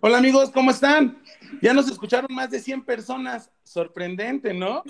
[0.00, 1.20] Hola amigos, ¿cómo están?
[1.60, 3.50] Ya nos escucharon más de 100 personas.
[3.64, 4.84] Sorprendente, ¿no?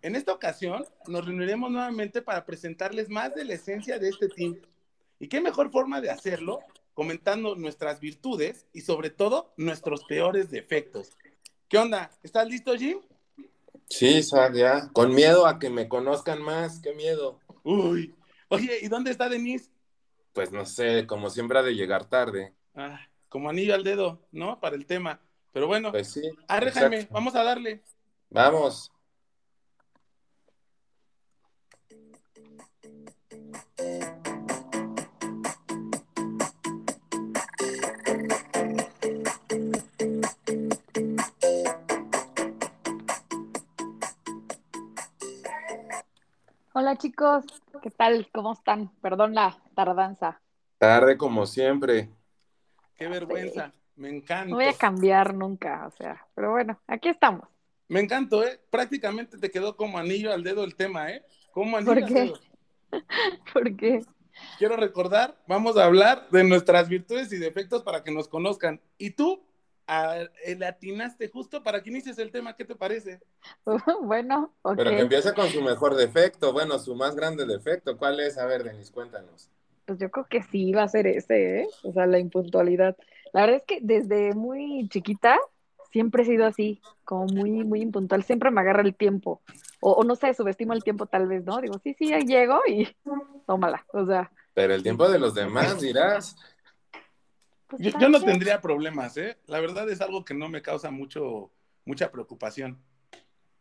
[0.00, 4.56] En esta ocasión nos reuniremos nuevamente para presentarles más de la esencia de este team.
[5.18, 6.60] ¿Y qué mejor forma de hacerlo?
[6.94, 11.10] Comentando nuestras virtudes y sobre todo nuestros peores defectos.
[11.68, 12.10] ¿Qué onda?
[12.22, 13.00] ¿Estás listo, Jim?
[13.90, 14.22] Sí,
[14.54, 14.88] ya.
[14.94, 16.80] Con miedo a que me conozcan más.
[16.80, 17.38] Qué miedo.
[17.64, 18.14] Uy.
[18.48, 19.68] Oye, ¿y dónde está Denise?
[20.32, 22.54] Pues no sé, como siempre ha de llegar tarde.
[22.74, 22.98] Ah,
[23.32, 24.60] como anillo al dedo, ¿no?
[24.60, 25.18] Para el tema.
[25.52, 26.20] Pero bueno, Pues sí.
[27.10, 27.82] vamos a darle.
[28.28, 28.92] Vamos.
[46.74, 47.44] Hola chicos,
[47.82, 48.28] ¿qué tal?
[48.32, 48.90] ¿Cómo están?
[49.00, 50.42] Perdón la tardanza.
[50.76, 52.10] Tarde como siempre.
[53.02, 53.72] Qué vergüenza.
[53.96, 54.46] Me encanta.
[54.46, 57.48] No voy a cambiar nunca, o sea, pero bueno, aquí estamos.
[57.88, 58.58] Me encantó, ¿eh?
[58.70, 61.24] Prácticamente te quedó como anillo al dedo el tema, ¿eh?
[61.52, 62.14] Como anillo ¿Por al qué?
[62.24, 62.38] dedo.
[63.52, 64.02] Porque
[64.58, 68.80] Quiero recordar, vamos a hablar de nuestras virtudes y defectos para que nos conozcan.
[68.96, 69.42] Y tú
[69.86, 73.20] a- eh, le atinaste justo para que inicies el tema, ¿qué te parece?
[74.02, 74.76] bueno, ok.
[74.76, 76.52] Pero que empiece con su mejor defecto.
[76.52, 77.96] Bueno, su más grande defecto.
[77.96, 78.38] ¿Cuál es?
[78.38, 79.50] A ver, Denis, cuéntanos.
[79.84, 81.68] Pues yo creo que sí va a ser ese, ¿eh?
[81.82, 82.96] O sea, la impuntualidad.
[83.32, 85.38] La verdad es que desde muy chiquita
[85.90, 88.22] siempre he sido así, como muy, muy impuntual.
[88.22, 89.42] Siempre me agarra el tiempo.
[89.80, 91.60] O, o no sé, subestimo el tiempo tal vez, ¿no?
[91.60, 92.88] Digo, sí, sí, ahí llego y
[93.46, 93.84] tómala.
[93.92, 96.36] O sea, Pero el tiempo de los demás, dirás.
[97.66, 99.38] pues Yo, yo no tendría problemas, ¿eh?
[99.46, 101.50] La verdad es algo que no me causa mucho,
[101.84, 102.78] mucha preocupación.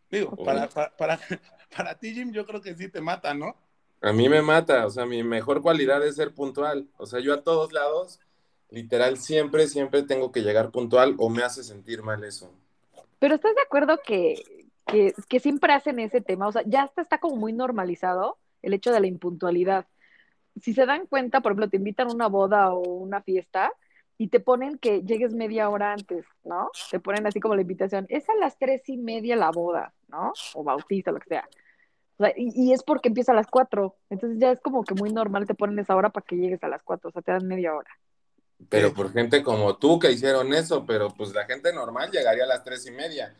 [0.09, 1.19] Digo, para, para, para,
[1.75, 3.55] para ti, Jim, yo creo que sí te mata, ¿no?
[4.02, 4.86] A mí me mata.
[4.86, 6.88] O sea, mi mejor cualidad es ser puntual.
[6.98, 8.20] O sea, yo a todos lados,
[8.70, 12.52] literal, siempre, siempre tengo que llegar puntual o me hace sentir mal eso.
[13.20, 16.48] Pero ¿estás de acuerdo que, que, siempre hacen ese tema?
[16.48, 19.86] O sea, ya hasta está como muy normalizado el hecho de la impuntualidad.
[20.60, 23.72] Si se dan cuenta, por ejemplo, te invitan a una boda o una fiesta
[24.17, 26.70] y te ponen que llegues media hora antes, ¿no?
[26.90, 30.34] Te ponen así como la invitación, es a las tres y media la boda, ¿no?
[30.54, 31.48] O bautizo, lo que sea.
[32.21, 33.95] O sea, y, y es porque empieza a las cuatro.
[34.11, 36.67] Entonces ya es como que muy normal te ponen esa hora para que llegues a
[36.67, 37.89] las cuatro, o sea, te dan media hora.
[38.70, 42.48] Pero por gente como tú que hicieron eso, pero pues la gente normal llegaría a
[42.48, 43.36] las tres y media.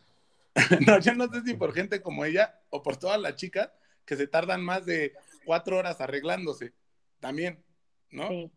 [0.86, 3.70] No, yo no sé si por gente como ella o por todas las chicas
[4.04, 5.14] que se tardan más de
[5.46, 6.74] cuatro horas arreglándose.
[7.20, 7.64] También,
[8.10, 8.28] ¿no?
[8.28, 8.50] Sí.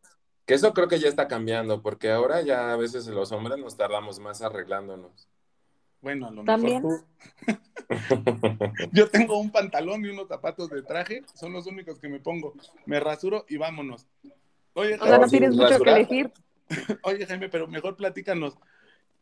[0.45, 3.77] Que eso creo que ya está cambiando, porque ahora ya a veces los hombres nos
[3.77, 5.29] tardamos más arreglándonos.
[6.05, 6.83] Bueno, a lo También.
[6.83, 6.99] mejor
[7.47, 7.55] tú.
[8.93, 12.53] Yo tengo un pantalón y unos zapatos de traje, son los únicos que me pongo.
[12.85, 14.05] Me rasuro y vámonos.
[14.75, 16.31] Oye, O sea, no tienes mucho que elegir.
[17.01, 18.55] Oye, Jaime, pero mejor platícanos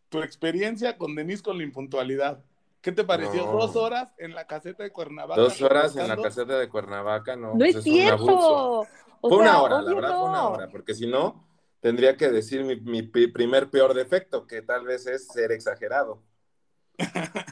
[0.09, 2.43] tu experiencia con Denise con la impuntualidad.
[2.81, 3.45] ¿Qué te pareció?
[3.45, 3.53] No.
[3.59, 5.39] Dos horas en la caseta de Cuernavaca.
[5.39, 7.53] Dos horas en la caseta de Cuernavaca, no.
[7.53, 8.85] No pues es cierto.
[9.21, 11.47] Fue sea, una hora, la verdad fue una hora, porque si no,
[11.79, 16.21] tendría que decir mi, mi primer peor defecto, que tal vez es ser exagerado.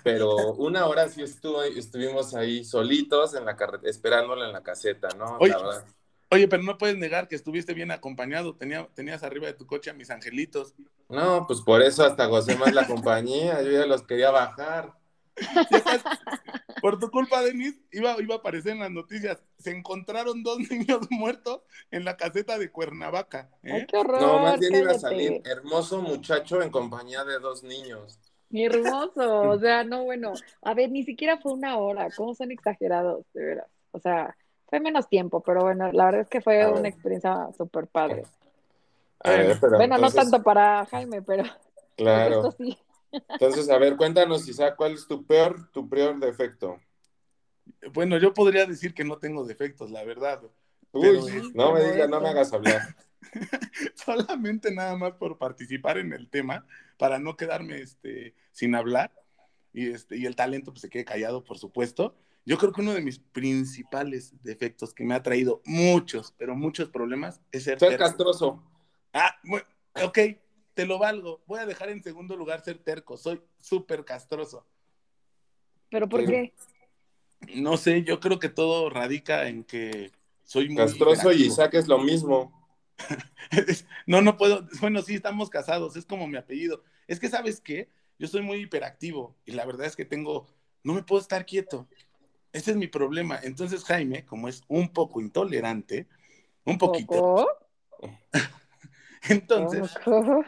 [0.03, 5.09] Pero una hora sí estuvo, estuvimos ahí solitos en la carretera, esperándola en la caseta,
[5.17, 5.37] ¿no?
[5.39, 5.51] Oye.
[5.51, 5.85] La verdad.
[6.33, 8.55] Oye, pero no puedes negar que estuviste bien acompañado.
[8.55, 10.75] Tenía, tenías arriba de tu coche a mis angelitos.
[11.09, 14.93] No, pues por eso hasta gocé más la compañía, yo ya los quería bajar.
[16.81, 19.43] Por tu culpa, Denise, iba, iba a aparecer en las noticias.
[19.57, 21.61] Se encontraron dos niños muertos
[21.91, 23.49] en la caseta de Cuernavaca.
[23.63, 23.73] ¿eh?
[23.73, 24.21] Ay, qué horror.
[24.21, 28.19] No, más bien iba a salir hermoso muchacho en compañía de dos niños.
[28.51, 32.51] Mi hermoso, o sea, no, bueno, a ver, ni siquiera fue una hora, ¿cómo son
[32.51, 33.67] exagerados, de veras?
[33.91, 34.35] O sea,
[34.67, 36.79] fue menos tiempo, pero bueno, la verdad es que fue A ver.
[36.79, 38.23] una experiencia súper padre.
[39.19, 41.43] A ver, pero Bueno, entonces, no tanto para Jaime, pero
[41.95, 42.35] claro.
[42.35, 42.77] esto sí.
[43.29, 46.79] Entonces, a ver, cuéntanos, Isaac, ¿cuál es tu peor, tu peor defecto?
[47.93, 50.41] Bueno, yo podría decir que no tengo defectos, la verdad.
[50.91, 51.21] Uy, Pero,
[51.53, 52.81] no me digas, no me hagas hablar.
[53.95, 56.65] Solamente nada más por participar en el tema,
[56.97, 59.11] para no quedarme este, sin hablar.
[59.73, 62.15] Y, este, y el talento pues, se quede callado, por supuesto.
[62.45, 66.89] Yo creo que uno de mis principales defectos que me ha traído muchos, pero muchos
[66.89, 68.63] problemas es ser Ser castroso.
[69.13, 69.65] Ah, bueno,
[70.03, 70.17] ok,
[70.73, 71.43] te lo valgo.
[71.45, 73.17] Voy a dejar en segundo lugar ser terco.
[73.17, 74.65] Soy súper castroso.
[75.89, 76.53] ¿Pero por qué?
[77.55, 80.11] No sé, yo creo que todo radica en que
[80.43, 81.43] soy muy Castroso y.
[81.43, 82.60] Isaac es lo mismo.
[84.05, 84.67] No, no puedo.
[84.79, 86.83] Bueno, sí, estamos casados, es como mi apellido.
[87.07, 87.89] Es que, ¿sabes qué?
[88.17, 90.47] Yo soy muy hiperactivo y la verdad es que tengo,
[90.83, 91.87] no me puedo estar quieto.
[92.53, 93.39] Ese es mi problema.
[93.43, 96.07] Entonces, Jaime, como es un poco intolerante,
[96.65, 97.47] un poquito, ¿Poco?
[99.29, 100.45] entonces, ¿Poco?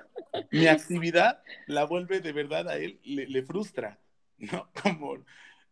[0.52, 4.00] mi actividad la vuelve de verdad a él, le, le frustra,
[4.38, 4.70] ¿no?
[4.82, 5.24] Como,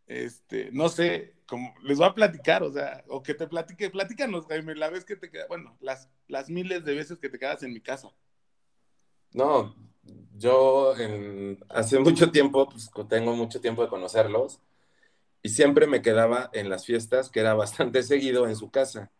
[0.07, 4.45] este, no sé, como les voy a platicar, o sea, o que te platique, platícanos,
[4.47, 7.61] Jaime, la vez que te quedas, bueno, las, las miles de veces que te quedas
[7.63, 8.07] en mi casa.
[9.33, 9.75] No,
[10.37, 14.61] yo en, hace mucho tiempo, pues tengo mucho tiempo de conocerlos,
[15.43, 19.11] y siempre me quedaba en las fiestas, que era bastante seguido en su casa.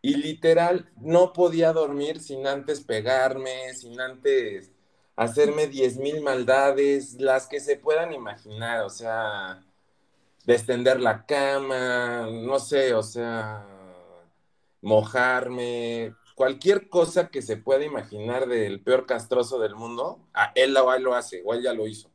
[0.00, 4.72] Y literal, no podía dormir sin antes pegarme, sin antes
[5.14, 9.65] hacerme diez mil maldades, las que se puedan imaginar, o sea,
[10.46, 13.66] descender la cama, no sé, o sea,
[14.80, 21.14] mojarme, cualquier cosa que se pueda imaginar del peor castroso del mundo, a él, lo
[21.14, 22.10] hace, o él ya lo hizo.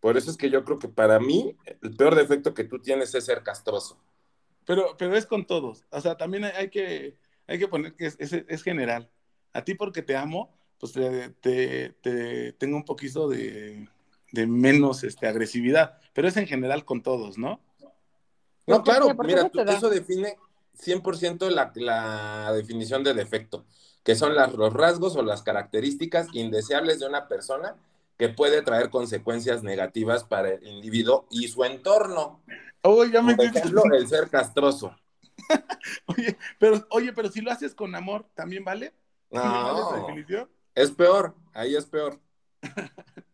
[0.00, 3.14] Por eso es que yo creo que para mí el peor defecto que tú tienes
[3.14, 3.98] es ser castroso.
[4.64, 5.84] Pero, pero es con todos.
[5.90, 7.16] O sea, también hay que,
[7.46, 9.10] hay que poner que es, es, general.
[9.52, 13.88] A ti porque te amo, pues te, te, tengo un poquito de,
[14.36, 15.98] de, menos este, agresividad.
[16.12, 17.60] Pero es en general con todos, ¿no?
[18.66, 20.36] No, claro, mira, eso define
[20.78, 23.64] 100% la, la definición de defecto,
[24.02, 27.76] que son las, los rasgos o las características indeseables de una persona
[28.16, 32.40] que puede traer consecuencias negativas para el individuo y su entorno.
[32.82, 34.96] Por ejemplo, el ser castroso.
[36.06, 38.94] oye, pero, oye, pero si lo haces con amor, ¿también vale?
[39.30, 40.06] No,
[40.74, 42.20] es peor, ahí es peor.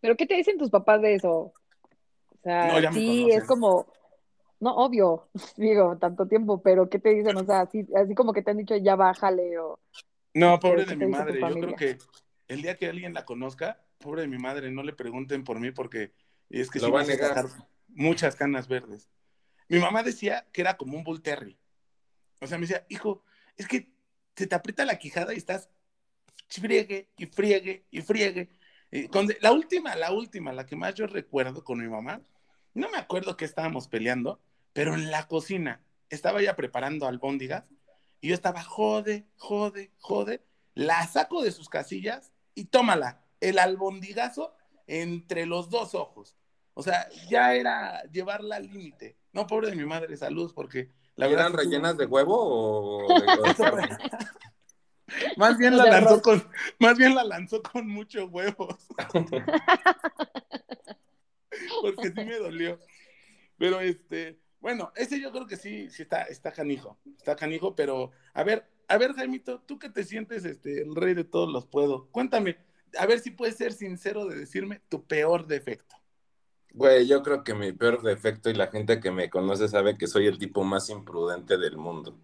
[0.00, 1.32] ¿Pero qué te dicen tus papás de eso?
[1.32, 3.86] O sea, sí, es como,
[4.60, 7.36] no, obvio, digo, tanto tiempo, pero ¿qué te dicen?
[7.36, 9.78] O sea, así, así como que te han dicho, ya bájale o...
[10.34, 11.98] No, pobre de mi madre, yo creo que
[12.48, 15.70] el día que alguien la conozca, pobre de mi madre, no le pregunten por mí
[15.72, 16.12] porque
[16.50, 17.46] es que Lo va a negar.
[17.88, 19.08] muchas canas verdes.
[19.68, 21.58] Mi mamá decía que era como un bull terry.
[22.40, 23.24] O sea, me decía, hijo,
[23.56, 23.90] es que
[24.36, 25.70] se te aprieta la quijada y estás
[26.48, 28.50] friegue y friegue y friegue.
[28.90, 32.20] La última, la última, la que más yo recuerdo con mi mamá,
[32.74, 34.40] no me acuerdo que estábamos peleando,
[34.72, 35.80] pero en la cocina
[36.10, 37.64] estaba ella preparando albóndigas
[38.20, 40.42] y yo estaba jode, jode, jode,
[40.74, 44.54] la saco de sus casillas y tómala, el albondigazo
[44.86, 46.36] entre los dos ojos.
[46.74, 49.16] O sea, ya era llevarla al límite.
[49.32, 51.46] No, pobre de mi madre, salud, porque la verdad.
[51.46, 53.26] ¿Eran rellenas de huevo o de,
[55.36, 56.44] Más bien la lanzó con,
[56.78, 58.76] más bien la lanzó con muchos huevos.
[61.82, 62.78] Porque sí me dolió.
[63.56, 66.98] Pero este, bueno, ese yo creo que sí, sí está, está canijo.
[67.16, 71.14] Está canijo, pero a ver, a ver, Jaimito, tú que te sientes este, el rey
[71.14, 72.08] de todos los puedo.
[72.10, 72.58] Cuéntame,
[72.98, 75.96] a ver si puedes ser sincero de decirme tu peor defecto.
[76.72, 80.06] Güey, yo creo que mi peor defecto y la gente que me conoce sabe que
[80.06, 82.18] soy el tipo más imprudente del mundo.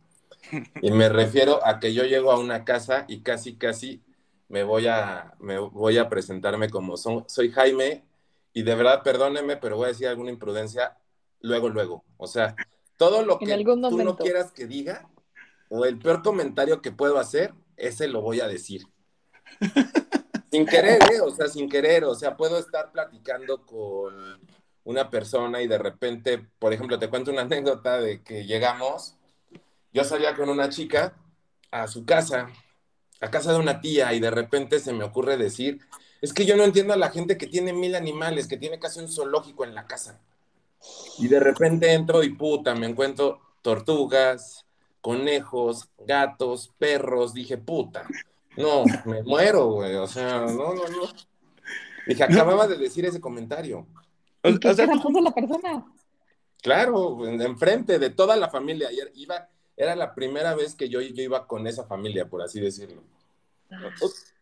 [0.83, 4.03] Y me refiero a que yo llego a una casa y casi, casi
[4.49, 8.05] me voy a, me voy a presentarme como son, soy Jaime
[8.53, 10.99] y de verdad, perdóneme, pero voy a decir alguna imprudencia
[11.41, 12.05] luego, luego.
[12.17, 12.55] O sea,
[12.97, 15.09] todo lo que tú no quieras que diga
[15.69, 18.83] o el peor comentario que puedo hacer, ese lo voy a decir.
[20.51, 21.21] Sin querer, ¿eh?
[21.23, 22.05] O sea, sin querer.
[22.05, 24.15] O sea, puedo estar platicando con
[24.85, 29.17] una persona y de repente, por ejemplo, te cuento una anécdota de que llegamos,
[29.93, 31.17] yo salía con una chica
[31.71, 32.49] a su casa,
[33.21, 35.81] a casa de una tía, y de repente se me ocurre decir,
[36.21, 39.01] es que yo no entiendo a la gente que tiene mil animales, que tiene casi
[39.01, 40.21] un zoológico en la casa.
[41.19, 44.67] Y de repente entro y puta, me encuentro tortugas,
[45.01, 48.07] conejos, gatos, perros, dije, puta,
[48.57, 49.95] no, me muero, güey.
[49.97, 51.13] O sea, no, no, no.
[52.07, 53.87] Dije, acababa de decir ese comentario.
[54.43, 55.87] ¿Y qué o sea, la persona?
[56.61, 58.89] Claro, enfrente de toda la familia.
[58.89, 62.61] Ayer iba, era la primera vez que yo, yo iba con esa familia, por así
[62.61, 63.03] decirlo.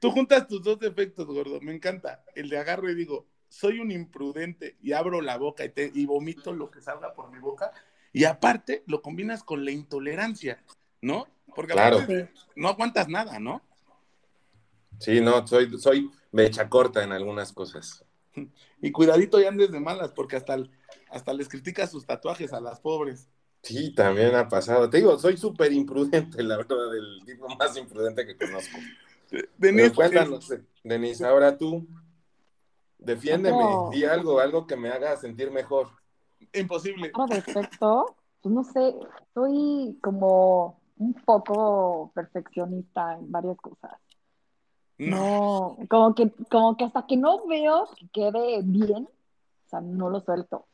[0.01, 1.61] Tú juntas tus dos defectos, gordo.
[1.61, 2.25] Me encanta.
[2.35, 6.07] El de agarro y digo, soy un imprudente y abro la boca y, te, y
[6.07, 7.73] vomito lo que salga por mi boca.
[8.13, 10.63] Y aparte lo combinas con la intolerancia,
[11.01, 11.29] ¿no?
[11.55, 12.01] Porque claro.
[12.57, 13.63] no aguantas nada, ¿no?
[14.99, 18.05] Sí, no, soy, soy mecha corta en algunas cosas.
[18.83, 20.57] Y cuidadito y andes de malas, porque hasta,
[21.11, 23.29] hasta les criticas sus tatuajes a las pobres.
[23.63, 24.89] Sí, también ha pasado.
[24.89, 28.79] Te digo, soy súper imprudente, la verdad, el tipo más imprudente que conozco.
[29.57, 30.53] Denise, cuéntanos,
[30.83, 31.87] Denise, ahora tú,
[32.99, 35.89] defiéndeme, di algo, algo que me haga sentir mejor.
[36.53, 37.13] Imposible.
[37.13, 38.95] Con respecto, pues no sé,
[39.35, 43.93] soy como un poco perfeccionista en varias cosas.
[44.99, 45.79] No.
[45.89, 50.21] como que, como que hasta que no veo que quede bien, o sea, no lo
[50.21, 50.67] suelto.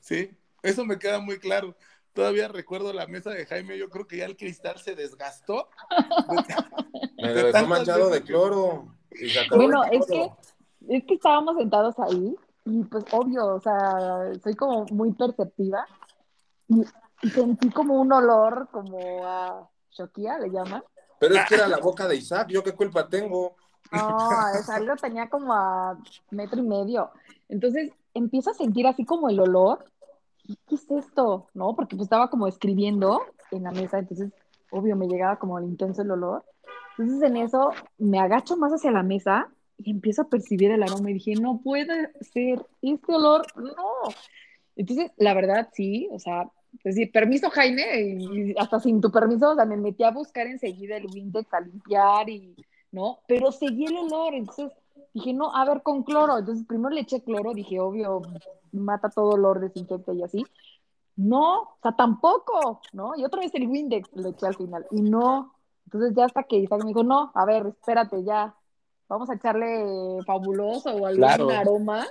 [0.00, 0.30] Sí,
[0.64, 1.76] eso me queda muy claro.
[2.12, 5.68] todavía recuerdo la mesa de Jaime, yo creo que ya el cristal se desgastó.
[7.18, 8.86] Me De dejó manchado de cloro.
[9.12, 10.30] y se acabó Bueno, el es que,
[10.88, 15.86] es que estábamos sentados ahí y pues obvio, o sea, soy como muy perceptiva
[16.68, 16.82] y,
[17.22, 20.82] y sentí como un olor como a Shokia, le llaman.
[21.18, 23.56] Pero es que era la boca de Isaac, ¿yo qué culpa tengo?
[23.92, 24.28] No,
[24.58, 25.98] es algo tenía como a
[26.30, 27.10] metro y medio.
[27.48, 29.84] Entonces empiezo a sentir así como el olor.
[30.46, 31.48] ¿Y ¿Qué es esto?
[31.54, 31.74] ¿No?
[31.74, 34.32] Porque pues estaba como escribiendo en la mesa, entonces
[34.70, 36.44] obvio me llegaba como el intenso el olor.
[36.98, 39.48] Entonces en eso me agacho más hacia la mesa
[39.78, 44.12] y empiezo a percibir el aroma y dije, no puede ser este olor, no.
[44.76, 46.50] Entonces, la verdad, sí, o sea,
[46.82, 50.96] pues permiso Jaime, y hasta sin tu permiso, o sea, me metí a buscar enseguida
[50.96, 52.56] el Windex a limpiar y,
[52.90, 53.18] ¿no?
[53.28, 54.72] Pero seguí el olor, entonces
[55.12, 56.38] dije, no, a ver, con cloro.
[56.38, 58.22] Entonces primero le eché cloro, dije, obvio,
[58.74, 60.44] mata todo olor, desinfecta y así.
[61.16, 63.14] No, o sea, tampoco, ¿no?
[63.16, 65.54] Y otra vez el Windex le eché al final, y no.
[65.86, 68.54] Entonces ya hasta que Isaac me dijo, no, a ver, espérate, ya,
[69.08, 71.50] vamos a echarle fabuloso o algún Claro.
[71.50, 72.06] aroma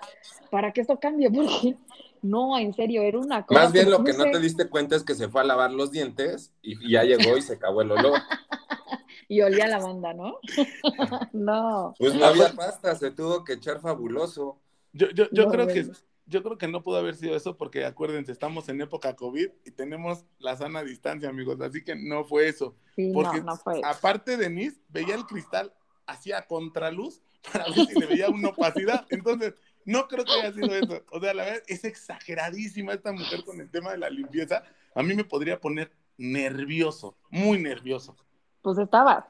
[0.51, 1.75] para que esto cambie, porque
[2.21, 3.61] no, en serio, era una cosa.
[3.63, 5.71] Más bien lo que no sé, te diste cuenta es que se fue a lavar
[5.71, 8.19] los dientes y ya llegó y se acabó el olor.
[9.29, 10.35] Y olía a lavanda, ¿no?
[11.33, 11.95] no.
[11.97, 14.57] Pues no había pasta, se tuvo que echar fabuloso.
[14.91, 15.87] Yo, yo, yo No, creo que.
[16.25, 19.71] Yo creo que no pudo haber sido eso porque acuérdense, estamos en época COVID y
[19.71, 22.75] tenemos la sana distancia, amigos, así que no fue eso.
[22.95, 23.81] Sí, Porque no, no fue.
[23.83, 25.73] aparte Denise veía el cristal
[26.05, 29.05] hacía contraluz para ver si le veía una opacidad.
[29.09, 29.53] Entonces,
[29.85, 31.03] no creo que haya sido eso.
[31.11, 34.63] O sea, la verdad es exageradísima esta mujer con el tema de la limpieza.
[34.95, 38.15] A mí me podría poner nervioso, muy nervioso.
[38.61, 39.25] Pues estabas.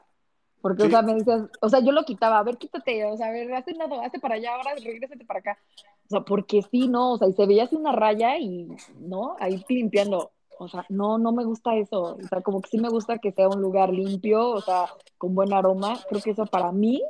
[0.60, 0.88] Porque, Sí.
[0.88, 3.30] o sea, me decías, o sea, yo lo quitaba, a ver, quítate, o sea, a
[3.32, 5.58] ver, hazte un lado, hazte para allá, ahora regrésate para acá.
[6.06, 8.68] O sea, porque sí, no, o sea, y se veía así una raya y,
[8.98, 9.36] ¿no?
[9.40, 10.32] Ahí limpiando.
[10.58, 12.16] O sea, no, no me gusta eso.
[12.16, 14.86] O sea, como que sí me gusta que sea un lugar limpio, o sea,
[15.18, 15.98] con buen aroma.
[16.08, 17.02] Creo que eso para mí,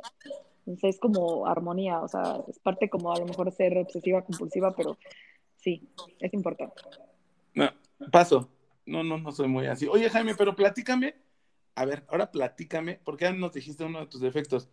[0.81, 4.97] es como armonía, o sea, es parte como a lo mejor ser obsesiva, compulsiva, pero
[5.57, 5.87] sí,
[6.19, 6.81] es importante.
[7.53, 7.69] No,
[8.11, 8.49] paso.
[8.85, 9.87] No, no, no soy muy así.
[9.87, 11.15] Oye, Jaime, pero platícame.
[11.75, 14.69] A ver, ahora platícame, porque ya nos dijiste uno de tus defectos.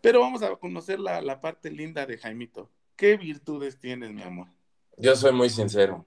[0.00, 2.70] Pero vamos a conocer la, la parte linda de Jaimito.
[2.96, 4.48] ¿Qué virtudes tienes, mi amor?
[4.96, 6.04] Yo soy muy sincero.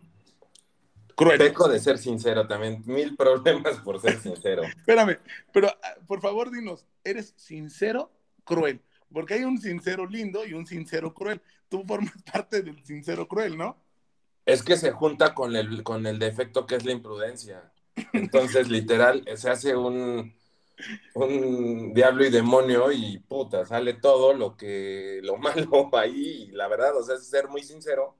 [1.15, 1.37] Cruel.
[1.37, 2.83] Peco de ser sincero también.
[2.85, 4.63] Mil problemas por ser sincero.
[4.77, 5.17] Espérame,
[5.51, 8.11] pero ah, por favor dinos, ¿eres sincero,
[8.43, 8.81] cruel?
[9.11, 11.41] Porque hay un sincero lindo y un sincero cruel.
[11.69, 13.77] Tú formas parte del sincero cruel, ¿no?
[14.45, 17.71] Es que se junta con el, con el defecto que es la imprudencia.
[18.13, 20.35] Entonces, literal, se hace un,
[21.13, 26.47] un diablo y demonio y puta, sale todo lo que, lo malo ahí.
[26.49, 28.15] Y la verdad, o sea, es ser muy sincero,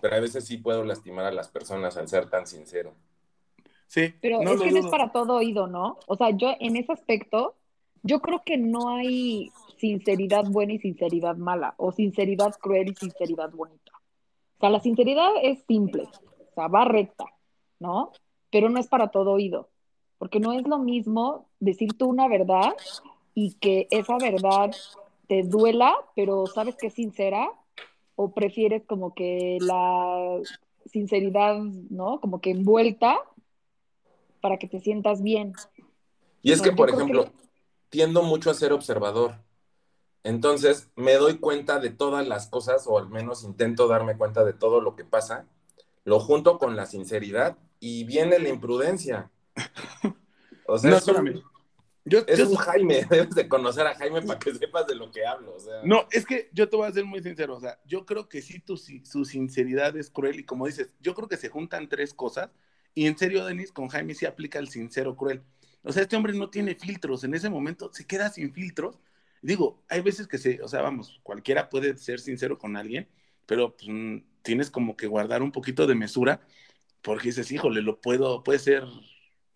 [0.00, 2.94] pero a veces sí puedo lastimar a las personas al ser tan sincero.
[3.86, 4.14] Sí.
[4.20, 4.90] Pero no es que no es dudo.
[4.90, 5.98] para todo oído, ¿no?
[6.06, 7.56] O sea, yo en ese aspecto,
[8.02, 13.50] yo creo que no hay sinceridad buena y sinceridad mala, o sinceridad cruel y sinceridad
[13.50, 13.92] bonita.
[14.58, 17.24] O sea, la sinceridad es simple, o sea, va recta,
[17.78, 18.12] ¿no?
[18.50, 19.70] Pero no es para todo oído,
[20.18, 22.74] porque no es lo mismo decir tú una verdad
[23.34, 24.70] y que esa verdad
[25.28, 27.50] te duela, pero sabes que es sincera,
[28.16, 30.40] o prefieres como que la
[30.86, 32.20] sinceridad, ¿no?
[32.20, 33.20] Como que envuelta
[34.40, 35.52] para que te sientas bien.
[36.42, 37.32] Y es que, por ejemplo, que-
[37.90, 39.36] tiendo mucho a ser observador.
[40.24, 44.52] Entonces, me doy cuenta de todas las cosas, o al menos intento darme cuenta de
[44.52, 45.46] todo lo que pasa,
[46.04, 49.30] lo junto con la sinceridad y viene la imprudencia.
[50.70, 51.42] O sea, No, es, un.
[52.04, 55.10] Yo, es yo- un Jaime, debes de conocer a Jaime para que sepas de lo
[55.10, 55.54] que hablo.
[55.54, 57.56] O sea, no, es que yo te voy a ser muy sincero.
[57.56, 60.40] O sea, yo creo que sí, tu, su sinceridad es cruel.
[60.40, 62.50] Y como dices, yo creo que se juntan tres cosas.
[62.94, 65.42] Y en serio, Denis, con Jaime sí aplica el sincero cruel.
[65.82, 67.24] O sea, este hombre no tiene filtros.
[67.24, 68.98] En ese momento se queda sin filtros.
[69.40, 73.08] Digo, hay veces que se, o sea, vamos, cualquiera puede ser sincero con alguien,
[73.46, 76.40] pero pues, mm, tienes como que guardar un poquito de mesura,
[77.02, 78.84] porque dices, híjole, lo puedo, puede ser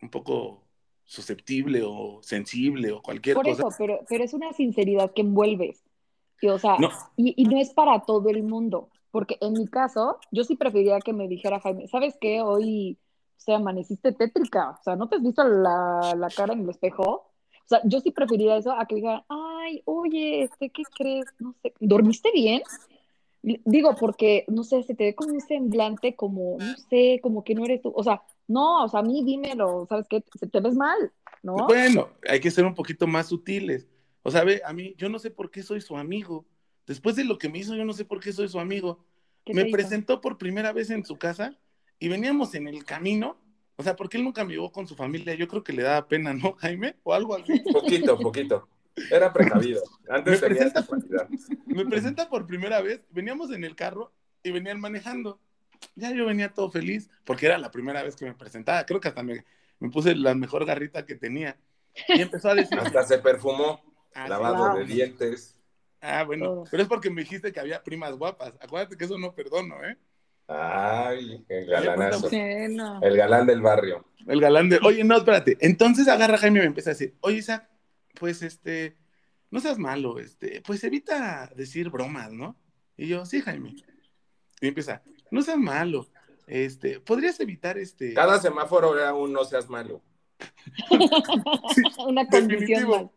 [0.03, 0.63] un poco
[1.05, 3.63] susceptible o sensible o cualquier Por cosa.
[3.63, 5.83] eso, pero, pero es una sinceridad que envuelves.
[6.41, 6.91] Y, o sea, No.
[7.17, 8.91] y, y no es para todo el mundo.
[9.11, 12.41] Porque en mi caso, yo sí preferiría que me dijera Jaime, ¿sabes qué?
[12.41, 12.99] Hoy,
[13.37, 14.71] o sea, amaneciste tétrica.
[14.81, 17.03] O sea, ¿no te has visto la, la cara en el espejo?
[17.05, 21.27] O sea, yo sí preferiría eso a que digan, ay, oye, este, ¿qué crees?
[21.39, 22.63] No sé, ¿dormiste bien?
[23.43, 27.55] Digo, porque, no sé, se te ve como un semblante como, no sé, como que
[27.55, 27.93] no eres tú.
[27.95, 30.25] O sea, no, o sea, a mí dímelo, ¿sabes qué?
[30.39, 31.55] Se te ves mal, ¿no?
[31.67, 33.87] Bueno, hay que ser un poquito más sutiles.
[34.23, 36.47] O sea, ve, a mí, yo no sé por qué soy su amigo.
[36.87, 39.05] Después de lo que me hizo, yo no sé por qué soy su amigo.
[39.45, 41.57] ¿Qué Me presentó por primera vez en su casa
[41.99, 43.37] y veníamos en el camino
[43.77, 45.35] O sea, porque él nunca me llevó con su familia.
[45.35, 46.97] Yo creo que le daba pena, ¿no, Jaime?
[47.03, 47.59] O algo así.
[47.73, 48.69] Poquito, poquito.
[49.11, 49.81] Era precavido.
[50.09, 51.29] Antes Me tenía presenta- esta cualidad.
[51.67, 53.01] Me presenta por primera vez.
[53.11, 54.13] Veníamos en el carro
[54.45, 55.41] y venían manejando.
[55.95, 58.85] Ya yo venía todo feliz porque era la primera vez que me presentaba.
[58.87, 59.45] Creo que hasta me,
[59.79, 61.57] me puse la mejor garrita que tenía.
[62.09, 62.79] Y empezó a decir.
[62.79, 63.81] Hasta se perfumó,
[64.15, 64.79] Ah, lavado Wow.
[64.79, 65.57] de dientes.
[66.01, 68.55] Ah, bueno, pero es porque me dijiste que había primas guapas.
[68.61, 69.97] Acuérdate que eso no perdono, ¿eh?
[70.49, 72.29] Ay, el galanazo.
[72.31, 74.05] El galán del barrio.
[74.27, 75.57] El galán de, oye, no, espérate.
[75.61, 77.69] Entonces agarra Jaime y me empieza a decir, oye, Isaac,
[78.19, 78.97] pues este,
[79.51, 82.57] no seas malo, este, pues evita decir bromas, ¿no?
[82.97, 83.75] Y yo, sí, Jaime.
[84.61, 86.07] Y empieza, no seas malo,
[86.47, 88.13] este, podrías evitar este.
[88.13, 90.03] Cada semáforo era un no seas malo.
[92.07, 93.13] Una condición Definitivo.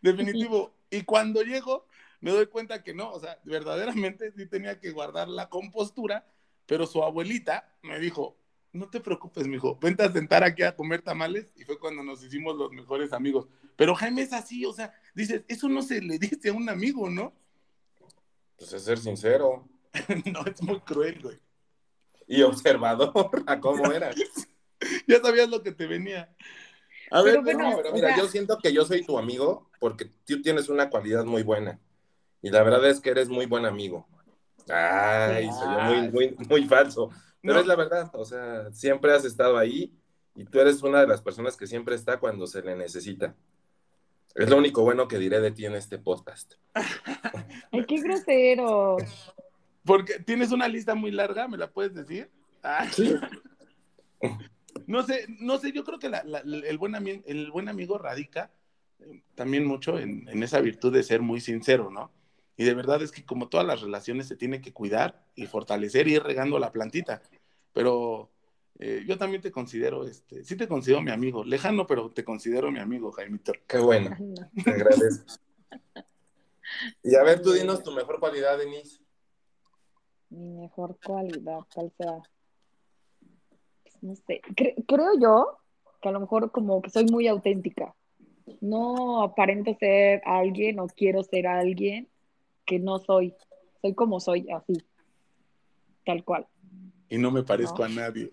[0.00, 0.74] Definitivo.
[0.90, 1.86] Y cuando llego,
[2.20, 6.26] me doy cuenta que no, o sea, verdaderamente sí tenía que guardar la compostura,
[6.64, 8.38] pero su abuelita me dijo,
[8.72, 12.24] no te preocupes, mijo, vente a sentar aquí a comer tamales, y fue cuando nos
[12.24, 13.48] hicimos los mejores amigos.
[13.76, 17.10] Pero Jaime es así, o sea, dices, eso no se le dice a un amigo,
[17.10, 17.34] ¿no?
[18.56, 19.68] Pues es ser sincero
[20.32, 21.38] no, es muy cruel, güey.
[22.26, 24.16] y observador a cómo eras.
[25.06, 26.34] Ya sabías lo que te venía.
[27.10, 29.18] A Pero ver, bueno, No, pero o mira, sea- yo siento que yo soy tu
[29.18, 31.78] amigo porque tú tienes una cualidad muy buena.
[32.42, 34.06] Y la verdad es que eres muy buen amigo.
[34.68, 37.10] Ay, soy yo muy, muy, muy falso.
[37.40, 37.60] Pero No.
[37.60, 39.94] es la verdad, o sea, siempre has estado ahí
[40.34, 43.34] y tú eres una de las personas que siempre está cuando se le necesita.
[44.34, 46.54] Es lo único bueno que diré de ti en este podcast.
[46.74, 48.96] Ay, qué grosero.
[49.84, 52.30] Porque tienes una lista muy larga, ¿me la puedes decir?
[52.62, 52.86] Ah,
[54.86, 57.96] No sé, no sé, yo creo que la- la- el, buen ami- el buen amigo
[57.98, 58.50] radica
[59.00, 62.10] eh, también mucho en, en esa virtud de ser muy sincero, ¿no?
[62.56, 66.06] Y de verdad es que como todas las relaciones se tiene que cuidar y fortalecer
[66.08, 67.20] y ir regando la plantita.
[67.72, 68.30] Pero
[68.78, 72.70] eh, yo también te considero, este, sí te considero mi amigo, lejano, pero te considero
[72.70, 73.52] mi amigo, Jaimito.
[73.66, 74.16] Qué bueno,
[74.64, 75.34] te agradezco.
[77.02, 79.00] Y a ver, tú dinos tu mejor cualidad, Denise.
[80.36, 82.18] Mi mejor cualidad, ¿cuál sea?
[83.82, 85.58] Pues, no sé, Cre- creo yo
[86.00, 87.94] que a lo mejor como que soy muy auténtica.
[88.60, 92.08] No aparento ser alguien o quiero ser alguien
[92.66, 93.34] que no soy.
[93.80, 94.74] Soy como soy, así.
[96.04, 96.46] Tal cual.
[97.08, 97.84] Y no me parezco No.
[97.84, 98.32] a nadie.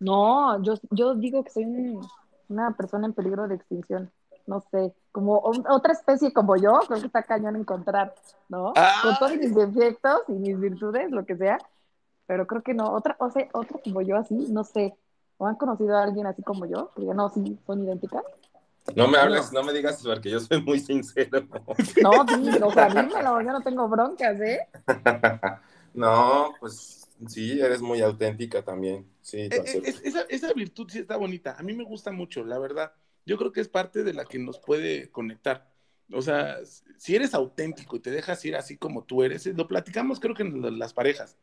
[0.00, 2.06] No, yo, yo digo que soy un-
[2.48, 4.12] una persona en peligro de extinción.
[4.46, 5.38] No sé, como
[5.70, 8.14] otra especie como yo, creo que está cañón encontrar,
[8.48, 8.72] ¿no?
[8.76, 8.92] ¡Ay!
[9.02, 11.58] Con todos mis defectos y mis virtudes, lo que sea,
[12.26, 12.92] pero creo que no.
[12.92, 14.94] Otra, o sea, otra como yo así, no sé.
[15.38, 16.90] ¿O han conocido a alguien así como yo?
[16.94, 18.22] Que no, sí, son idénticas.
[18.96, 21.46] No me hables, no me digas porque yo soy muy sincero.
[22.02, 24.58] No, sí, o sea, dímelo, yo no tengo broncas, ¿eh?
[25.94, 29.06] No, pues sí, eres muy auténtica también.
[29.20, 31.54] Sí, Eh, eh, es- esa, esa virtud sí está bonita.
[31.58, 32.92] A mí me gusta mucho, la verdad.
[33.24, 35.70] Yo creo que es parte de la que nos puede conectar.
[36.12, 36.58] O sea,
[36.98, 40.42] si eres auténtico y te dejas ir así como tú eres, lo platicamos creo que
[40.42, 41.36] en las parejas.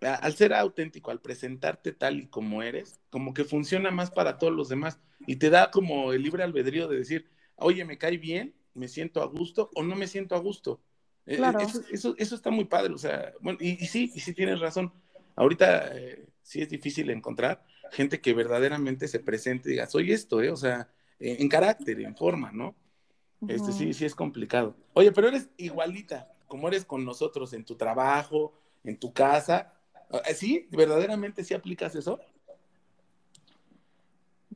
[0.00, 4.54] Al ser auténtico, al presentarte tal y como eres, como que funciona más para todos
[4.54, 8.54] los demás y te da como el libre albedrío de decir, oye, me cae bien,
[8.72, 10.80] me siento a gusto o no me siento a gusto.
[11.26, 11.60] Eh, Claro.
[11.60, 14.60] Eso, eso, eso está muy padre, o sea, bueno, y, y sí, y sí tienes
[14.60, 14.90] razón.
[15.36, 20.40] Ahorita eh, sí es difícil encontrar gente que verdaderamente se presente y diga, soy esto,
[20.42, 20.50] ¿eh?
[20.50, 22.74] O sea, eh, en carácter, en forma, ¿no?
[23.48, 24.74] Este sí, sí es complicado.
[24.92, 28.52] Oye, pero eres igualita, como eres con nosotros en tu trabajo,
[28.84, 29.72] en tu casa.
[30.10, 30.68] Eh, ¿Sí?
[30.70, 32.18] ¿Verdaderamente sí aplicas eso?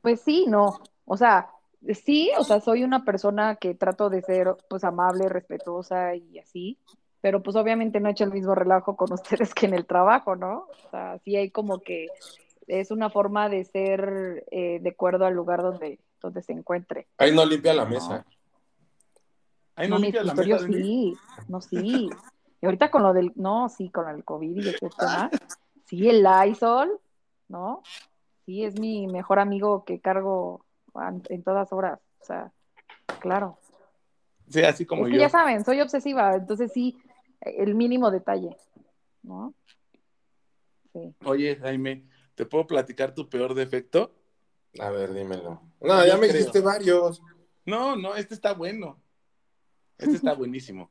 [0.02, 0.80] Pues sí, no.
[1.06, 1.50] O sea,
[1.94, 6.78] sí, o sea, soy una persona que trato de ser pues amable, respetuosa y así,
[7.20, 10.36] pero pues obviamente no he hecho el mismo relajo con ustedes que en el trabajo,
[10.36, 10.66] ¿no?
[10.86, 12.08] O sea, sí hay como que
[12.66, 17.06] es una forma de ser eh, de acuerdo al lugar donde, donde se encuentre.
[17.18, 18.24] Ahí no limpia la mesa.
[19.76, 21.16] Ahí no, No, mi limpias la mesa, sí,
[21.48, 22.10] no, sí.
[22.60, 25.30] Y ahorita con lo del, no, sí, con el COVID y ese tema,
[25.84, 26.98] sí, el Lysol,
[27.48, 27.82] ¿no?
[28.46, 30.64] Sí, es mi mejor amigo que cargo
[31.28, 32.52] en todas horas, o sea,
[33.20, 33.58] claro.
[34.48, 35.22] Sí, así como es que yo.
[35.22, 36.96] ya saben, soy obsesiva, entonces sí,
[37.40, 38.56] el mínimo detalle,
[39.22, 39.54] ¿no?
[40.92, 41.14] Sí.
[41.24, 44.14] Oye, Jaime, ¿te puedo platicar tu peor defecto?
[44.80, 45.62] A ver, dímelo.
[45.80, 46.38] No, ya me creo.
[46.38, 47.20] dijiste varios.
[47.64, 49.00] No, no, este está bueno.
[49.98, 50.90] Este está buenísimo.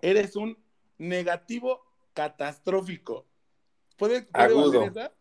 [0.00, 0.56] Eres un
[0.98, 3.26] negativo catastrófico.
[3.96, 4.78] ¿Puede, puede Agudo.
[4.80, 5.12] valer esa?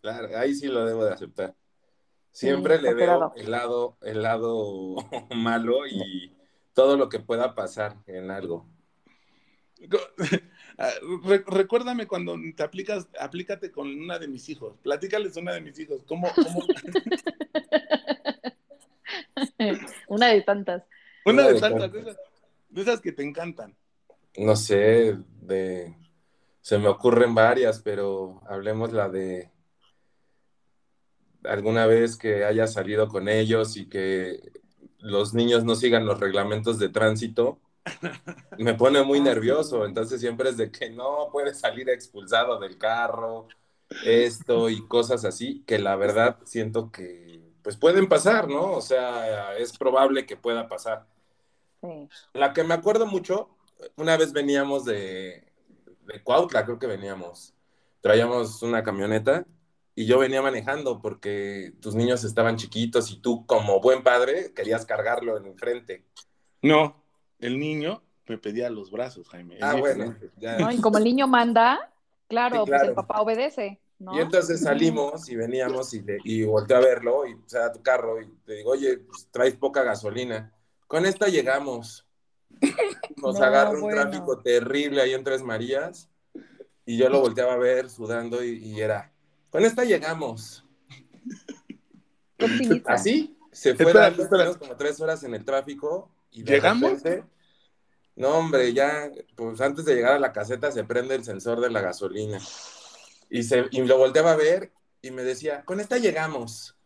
[0.00, 1.54] Claro, ahí sí lo debo de aceptar.
[2.30, 4.96] Siempre Sí, le veo el lado, el lado
[5.36, 6.34] malo y
[6.72, 8.66] todo lo que pueda pasar en algo.
[10.78, 10.90] Ah,
[11.24, 14.76] re- recuérdame cuando te aplicas, aplícate con una de mis hijos.
[14.82, 16.02] Platícales una de mis hijos.
[16.06, 16.64] ¿Cómo, cómo?
[20.08, 20.82] Una de tantas.
[21.24, 21.92] Una Una de tantas, tantas.
[21.92, 22.16] de esas,
[22.68, 23.76] de esas que te encantan.
[24.36, 25.94] No sé, de...
[26.60, 29.50] Se me ocurren varias, pero hablemos la de
[31.44, 34.52] alguna vez que haya salido con ellos y que
[34.98, 37.58] los niños no sigan los reglamentos de tránsito,
[38.56, 39.84] me pone muy Ah, nervioso.
[39.86, 43.48] Entonces siempre es de que no puede salir expulsado del carro,
[44.00, 48.72] esto y cosas así, que la verdad siento que pues pueden pasar, ¿no?
[48.72, 51.06] O sea, es probable que pueda pasar.
[51.82, 52.10] Sí.
[52.32, 53.56] La que me acuerdo mucho,
[53.96, 55.52] una vez veníamos de,
[56.02, 57.54] de Cuautla, creo que veníamos.
[58.00, 59.46] Traíamos una camioneta
[59.94, 64.86] y yo venía manejando porque tus niños estaban chiquitos y tú, como buen padre, querías
[64.86, 66.06] cargarlo en frente.
[66.62, 67.01] No,
[67.42, 69.58] el niño me pedía los brazos, Jaime.
[69.60, 70.30] Ah, bueno, diferente.
[70.38, 70.58] ya.
[70.58, 70.72] ¿No?
[70.72, 71.92] Y como el niño manda,
[72.28, 74.16] claro, Sí, pues el papá obedece, ¿no?
[74.16, 77.82] Y entonces salimos y veníamos y, le- y volteé a verlo y se da tu
[77.82, 80.52] carro y te digo, oye, pues, traes poca gasolina.
[80.86, 82.06] Con esta llegamos.
[83.16, 84.00] Nos No, agarra un bueno.
[84.00, 86.08] tráfico terrible ahí en Tres Marías
[86.86, 89.12] y yo lo volteaba a ver sudando y, y era,
[89.50, 90.64] con esta llegamos.
[92.86, 94.54] Así se fue Espera, espera.
[94.58, 96.90] como tres horas en el tráfico y de ¿Llegamos?
[97.02, 97.24] repente-
[98.16, 101.70] no, hombre, ya, pues antes de llegar a la caseta se prende el sensor de
[101.70, 102.38] la gasolina.
[103.30, 106.76] Y, se, y lo volteaba a ver y me decía, con esta llegamos.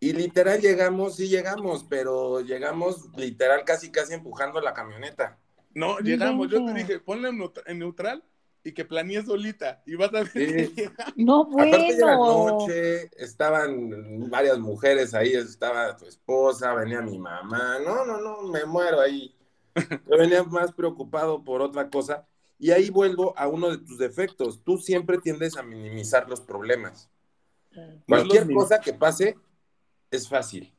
[0.00, 5.38] Y literal llegamos, sí llegamos, pero llegamos literal casi casi empujando la camioneta.
[5.72, 6.50] No, No llegamos.
[6.50, 8.22] Yo te dije, neut- en neutral
[8.64, 9.82] y que planeé solita.
[9.86, 10.74] Y vas a ver Sí.
[11.16, 12.58] No, Aparte ya era bueno.
[12.60, 18.64] noche, estaban varias mujeres ahí, estaba tu esposa, venía mi mamá, no, no, no, me
[18.64, 19.36] muero ahí.
[20.10, 22.26] Yo venía más preocupado por otra cosa
[22.58, 24.62] y ahí vuelvo a uno de tus defectos.
[24.64, 27.10] Tú siempre tiendes a minimizar los problemas.
[28.06, 29.36] Cualquier los cosa que pase
[30.10, 30.72] es fácil,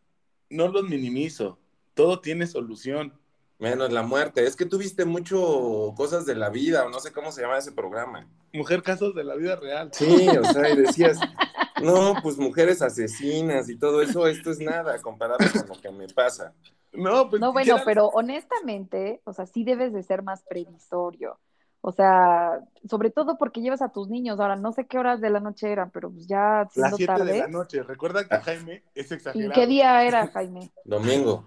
[0.50, 1.60] No los minimizo.
[1.94, 3.14] Todo tiene solución.
[3.60, 4.46] Menos la muerte.
[4.46, 7.72] Es que tuviste mucho cosas de la vida o no sé cómo se llama ese
[7.72, 8.28] programa.
[8.54, 9.90] Mujer, casos de la vida real.
[9.94, 11.20] Sí, o sea, y decías,
[11.82, 16.08] no, pues mujeres asesinas y todo eso, esto es nada comparado con lo que me
[16.08, 16.54] pasa.
[16.94, 21.38] No, pues No, bueno, pero honestamente, o sea, sí debes de ser más previsorio.
[21.82, 24.40] O sea, sobre todo porque llevas a tus niños.
[24.40, 27.14] Ahora, no sé qué horas de la noche eran, pero pues ya Las siendo 7
[27.14, 27.52] de la tarde.
[27.52, 27.84] noche.
[27.84, 28.40] Recuerda Ah.
[28.40, 29.54] que Jaime es ¿Y exagerado.
[29.54, 30.72] qué día era, Jaime?
[30.84, 31.46] Domingo.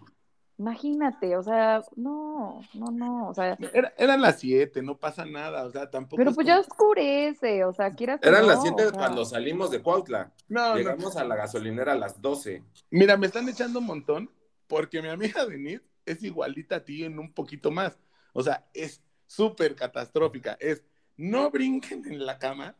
[0.59, 5.64] Imagínate, o sea, no, no, no, o sea, Era- eran las 7, no pasa nada.
[5.64, 6.16] O sea, tampoco.
[6.16, 8.90] pero es pues como- ya oscurece, o sea, quieras que Eran no, las 7 o
[8.90, 10.33] sea, cuando salimos de Cuautla.
[10.49, 10.77] No, no.
[10.77, 12.64] Llegamos a la gasolinera a las 12.
[12.90, 14.31] Mira, me están echando un montón
[14.66, 17.97] porque mi amiga Denise es igualita a ti en un poquito más.
[18.33, 20.57] O sea, es súper catastrófica.
[20.59, 20.83] Es
[21.16, 22.77] no brinquen en la cama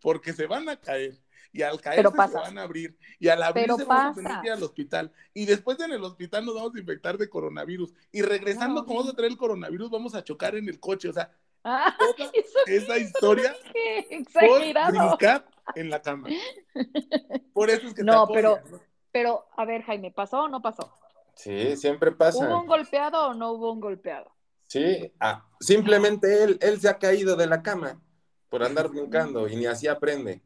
[0.00, 1.18] porque se van a caer.
[1.52, 2.96] Y al caer se van a abrir.
[3.18, 5.12] Y al abrirse vamos a tener que ir al hospital.
[5.34, 7.92] Y después en el hospital nos vamos a infectar de coronavirus.
[8.10, 8.86] Y regresando, No.
[8.86, 11.08] como vamos a traer el coronavirus, vamos a chocar en el coche.
[11.10, 11.30] O sea,
[11.64, 12.30] ah, toda
[12.66, 13.54] esa historia
[14.32, 14.62] por
[15.76, 16.28] en la cama.
[17.52, 18.80] Por eso es que te No, pero- ¿no?
[19.12, 20.90] Pero, a ver, Jaime, ¿pasó o no pasó?
[21.34, 22.46] Sí, siempre pasa.
[22.46, 24.32] ¿Hubo un golpeado o no hubo un golpeado?
[24.68, 28.00] Sí, ah, simplemente él, él se ha caído de la cama
[28.48, 30.40] por andar brincando y ni así aprende.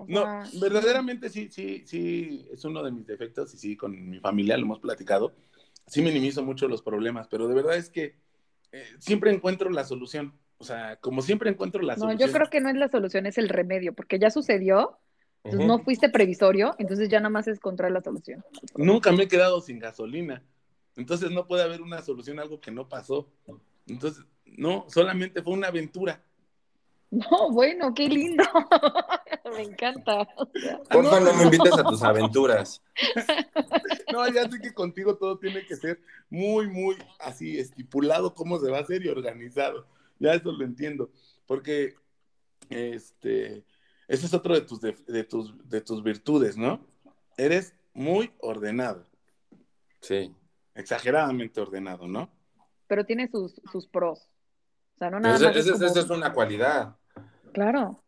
[0.00, 4.18] O No, verdaderamente sí, sí, sí, es uno de mis defectos y sí, con mi
[4.18, 5.34] familia lo hemos platicado.
[5.86, 8.16] Sí minimizo mucho los problemas, pero de verdad es que
[8.72, 10.32] eh, siempre encuentro la solución.
[10.58, 12.28] O sea, como siempre encuentro la No, solución.
[12.28, 14.98] yo creo que no es la solución, es el remedio, porque ya sucedió,
[15.44, 18.44] entonces no fuiste previsorio, entonces ya nada más es encontrar la solución.
[18.76, 20.42] Nunca me he quedado sin gasolina.
[20.96, 23.28] Entonces no puede haber una solución a algo que no pasó.
[23.86, 26.22] Entonces, no, solamente fue una aventura.
[27.10, 28.44] No, bueno, qué lindo.
[29.56, 30.26] Me encanta.
[30.90, 31.26] Porfa, no.
[31.26, 32.82] no me invites a tus aventuras.
[34.12, 38.68] No, ya sé que contigo todo tiene que ser muy, muy así estipulado cómo se
[38.68, 39.86] va a hacer y organizado.
[40.18, 41.10] Ya eso lo entiendo.
[41.46, 41.94] Porque
[42.70, 43.64] este,
[44.08, 46.84] ese es otro de tus, de, de tus, de tus virtudes, ¿no?
[47.36, 49.06] Eres muy ordenado,
[50.00, 50.34] Sí.
[50.74, 52.30] exageradamente ordenado, ¿no?
[52.88, 54.28] pero tiene sus, sus pros.
[54.96, 55.56] O sea, no nada Ese- más.
[55.56, 56.96] es ese- como- esa es una cualidad.
[57.52, 58.02] Claro.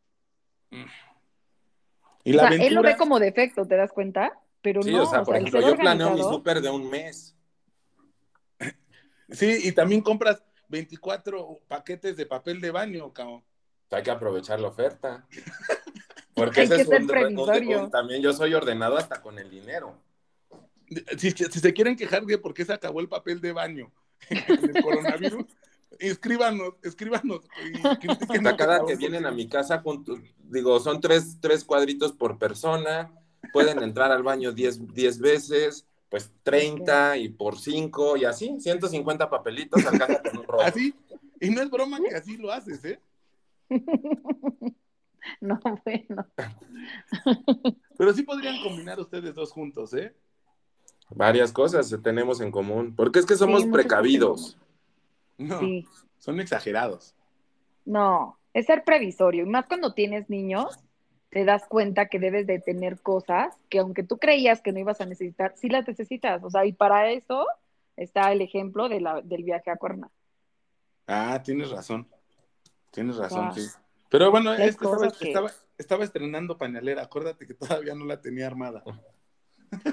[2.24, 4.38] Y O sea, él lo ve como defecto, ¿te das cuenta?
[4.60, 7.34] Pero Sí, no, o sea, por el ejemplo, yo planeo mi súper de un mes.
[9.30, 13.42] sí, y también compras 24 paquetes de papel de baño, cabrón.
[13.90, 15.26] Hay que aprovechar la oferta.
[16.34, 17.84] Porque Hay ese que es ser un, previsorio.
[17.84, 20.00] un- también yo soy ordenado hasta con el dinero.
[21.18, 23.92] Si, si se quieren quejar de por qué se acabó el papel de baño
[24.30, 25.44] en el coronavirus,
[25.98, 27.40] escríbanos, escríbanos.
[28.28, 33.12] Hasta cada que vienen a mi casa, junto- digo, son tres, tres cuadritos por persona,
[33.52, 39.30] pueden entrar al baño 10 10 veces, pues 30 y por 5 y así, 150
[39.30, 40.64] papelitos alcanza con un rollo.
[40.64, 40.94] Así,
[41.40, 43.00] y no es broma que así lo haces, ¿eh?
[45.40, 46.26] No, bueno.
[47.96, 50.12] Pero sí podrían combinar ustedes dos juntos, ¿eh?
[51.10, 54.56] Varias cosas tenemos en común, porque es que somos Sí, precavidos.
[55.38, 55.86] No, Sí.
[56.18, 57.14] son exagerados.
[57.84, 59.44] No, es ser previsorio.
[59.44, 60.78] Y más cuando tienes niños,
[61.30, 65.00] te das cuenta que debes de tener cosas que aunque tú creías que no ibas
[65.00, 66.44] a necesitar, sí las necesitas.
[66.44, 67.46] O sea, y para eso
[67.96, 70.10] está el ejemplo de la, del viaje a Cuerna.
[71.06, 72.06] Ah, tienes razón.
[72.90, 73.52] Tienes razón, Ah.
[73.54, 73.66] sí.
[74.10, 77.02] Pero bueno, estaba, cosas que- estaba, estaba estrenando pañalera.
[77.02, 78.84] Acuérdate que todavía no la tenía armada.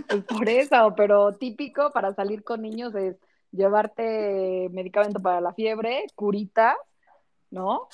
[0.09, 3.15] Pues por eso, pero típico para salir con niños es
[3.51, 6.75] llevarte medicamento para la fiebre, curitas,
[7.51, 7.87] ¿no?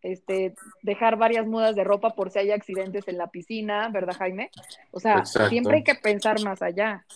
[0.00, 4.50] Este, dejar varias mudas de ropa por si hay accidentes en la piscina, ¿verdad, Jaime?
[4.90, 5.48] O sea, Exacto.
[5.48, 7.06] siempre hay que pensar más allá.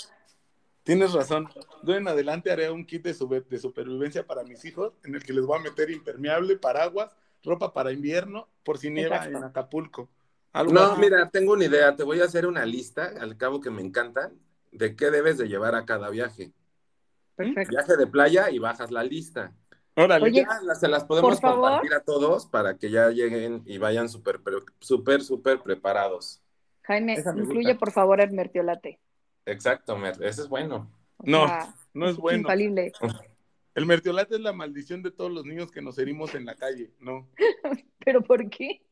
[0.84, 1.48] Tienes razón.
[1.82, 5.44] Yo en adelante haré un kit de, supervivencia para mis hijos en el que les
[5.44, 9.38] voy a meter impermeable, paraguas, ropa para invierno, por si nieva Exacto.
[9.38, 10.08] en Acapulco.
[10.52, 11.00] Algo No, así.
[11.00, 14.38] mira, tengo una idea, te voy a hacer una lista, al cabo que me encantan,
[14.70, 16.52] de qué debes de llevar a cada viaje.
[17.36, 17.70] Perfecto.
[17.70, 19.52] Viaje de playa y bajas la lista.
[19.94, 20.24] Órale.
[20.24, 21.60] Oye, Ya se las podemos favor.
[21.70, 24.40] compartir a todos para que ya lleguen y vayan súper,
[24.80, 26.42] súper, súper preparados.
[26.82, 27.78] Jaime, incluye gusta.
[27.78, 29.00] por favor el mertiolate.
[29.44, 30.90] Exacto, Mer, ese es bueno.
[31.18, 32.40] O No, sea, no es bueno.
[32.40, 32.92] Infalible.
[33.74, 36.92] El mertiolate es la maldición de todos los niños que nos herimos en la calle,
[37.00, 37.28] ¿no?
[38.04, 38.82] ¿Pero por qué?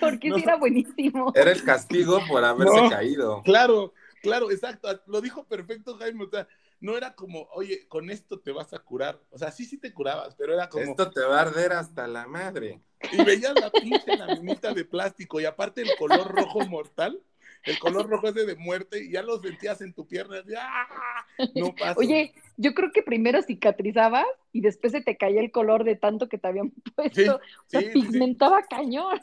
[0.00, 0.36] Porque No.
[0.36, 1.32] sí era buenísimo.
[1.34, 2.90] Era el castigo por haberse No.
[2.90, 3.42] caído.
[3.42, 3.92] Claro,
[4.22, 4.88] claro, exacto.
[5.06, 6.24] Lo dijo perfecto Jaime.
[6.24, 6.46] O sea,
[6.80, 9.20] no era como, oye, con esto te vas a curar.
[9.30, 10.84] O sea, sí, sí te curabas, pero era como.
[10.84, 12.80] Esto te va a arder hasta la madre.
[13.12, 17.22] Y veías la pinche laminita de plástico y aparte el color rojo mortal,
[17.64, 20.38] el color rojo ese de muerte, y ya los sentías en tu pierna.
[20.46, 21.26] y, ¡ah!
[21.54, 21.94] No pasa.
[21.98, 26.28] Oye, yo creo que primero cicatrizabas y después se te caía el color de tanto
[26.28, 27.36] que te habían puesto.
[27.36, 28.00] o sea, sí, sí, sí.
[28.08, 29.20] pigmentaba cañón.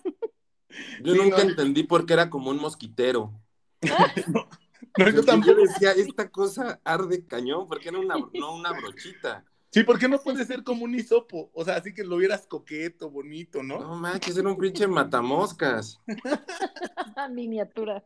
[1.04, 1.50] Yo Sí, nunca no.
[1.50, 3.34] entendí por qué era como un mosquitero.
[3.82, 3.96] No,
[4.98, 5.56] yo Yo, tampoco.
[5.56, 9.46] decía, esta cosa arde cañón, porque era una, no una brochita.
[9.72, 11.50] Sí, ¿por qué no puede ser como un hisopo?
[11.54, 13.80] O sea, así que lo vieras coqueto, bonito, ¿no?
[13.80, 16.02] No manches, era un pinche matamoscas.
[17.32, 18.04] Miniatura.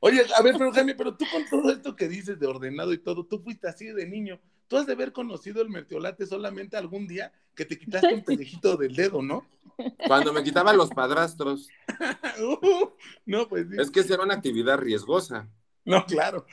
[0.00, 2.98] Oye, a ver, pero Jaime, pero tú con todo esto que dices de ordenado y
[2.98, 4.40] todo, tú fuiste así de niño.
[4.68, 8.76] Tú has de haber conocido el mertiolate solamente algún día que te quitaste un pelejito
[8.76, 9.46] del dedo, ¿no?
[10.06, 11.68] Cuando me quitaban los padrastros,
[12.40, 12.90] Uh,
[13.26, 13.76] no, pues sí.
[13.78, 15.48] es que esa era una actividad riesgosa.
[15.86, 16.46] No, claro.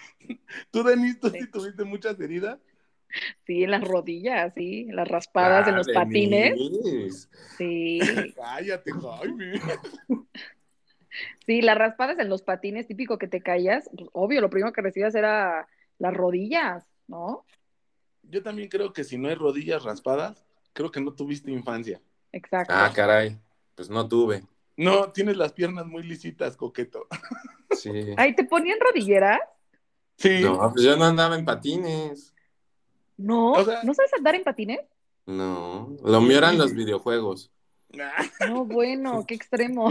[0.71, 2.59] Tú, Denis, tú sí tuviste muchas heridas.
[3.45, 6.55] Sí, en las rodillas, sí, en las raspadas, en los patines.
[6.55, 7.29] Denise.
[7.57, 7.99] Sí,
[8.35, 9.61] Cállate, Jaime.
[11.45, 13.89] sí, las raspadas en los patines, típico que te caías.
[14.13, 15.67] obvio, lo primero que recibías era
[15.97, 17.45] las rodillas, ¿no?
[18.23, 22.01] Yo también creo que si no hay rodillas raspadas, creo que no tuviste infancia.
[22.31, 22.73] Exacto.
[22.75, 23.37] Ah, caray,
[23.75, 24.43] pues no tuve.
[24.77, 27.07] No, tienes las piernas muy lisitas, coqueto.
[27.73, 28.13] Sí.
[28.17, 29.39] Ay, ¿te ponían rodilleras?
[30.17, 30.41] Sí.
[30.41, 32.33] No, pues yo no andaba en patines.
[33.17, 34.79] No, O sea- ¿no sabes andar en patines?
[35.25, 37.51] No, lo mío eran los videojuegos.
[37.99, 39.87] Ah, No, bueno, qué extremo.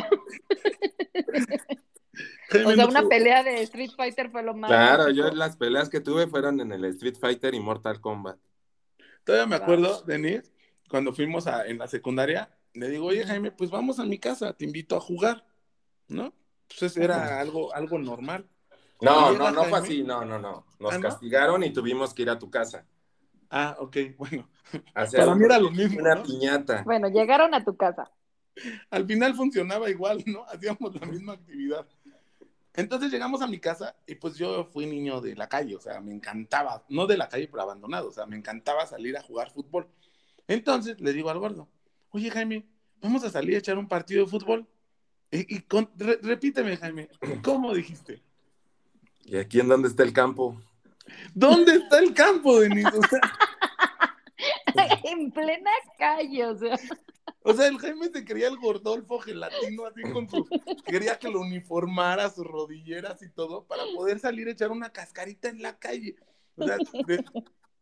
[2.65, 4.69] O sea, una pelea de Street Fighter fue lo más.
[4.71, 8.39] Claro, yo las peleas que tuve fueron en el Street Fighter y Mortal Kombat.
[9.25, 10.51] Todavía me acuerdo, Denise,
[10.89, 14.53] cuando fuimos a, en la secundaria, le digo, oye Jaime, pues vamos a mi casa,
[14.55, 15.47] te invito a jugar,
[16.09, 16.33] ¿no?
[16.79, 18.49] Pues era algo, algo normal.
[19.01, 20.67] No, no, no fue así, no, no, no.
[20.79, 21.03] Nos ¿Ah, no?
[21.03, 22.87] castigaron y tuvimos que ir a tu casa.
[23.51, 24.49] Ah, ok, bueno.
[24.95, 26.23] hacer Para mí era lo mismo, Una ¿no?
[26.23, 26.83] piñata.
[26.85, 28.11] Bueno, llegaron a tu casa.
[28.91, 30.45] Al final funcionaba igual, ¿no?
[30.49, 31.87] Hacíamos la misma actividad.
[32.75, 36.01] Entonces llegamos a mi casa y pues yo fui niño de la calle, o sea,
[36.01, 39.51] me encantaba, no de la calle, pero abandonado, o sea, me encantaba salir a jugar
[39.51, 39.89] fútbol.
[40.47, 41.69] Entonces le digo al gordo,
[42.11, 42.67] oye Jaime,
[43.03, 44.69] vamos a salir a echar un partido de fútbol.
[45.31, 47.09] Y, y con- re- repíteme, Jaime,
[47.45, 48.23] ¿cómo dijiste?
[49.25, 50.61] ¿Y aquí en dónde está el campo?
[51.35, 52.89] ¿Dónde está el campo, Denise?
[52.97, 53.21] O sea,
[55.05, 56.79] en plena calle, o sea.
[57.43, 60.47] o sea, el Jaime se creía el gordolfo gelatino, así con su...
[60.87, 65.49] Quería que lo uniformara, sus rodilleras y todo, para poder salir a echar una cascarita
[65.49, 66.17] en la calle.
[66.57, 67.25] O sea, de-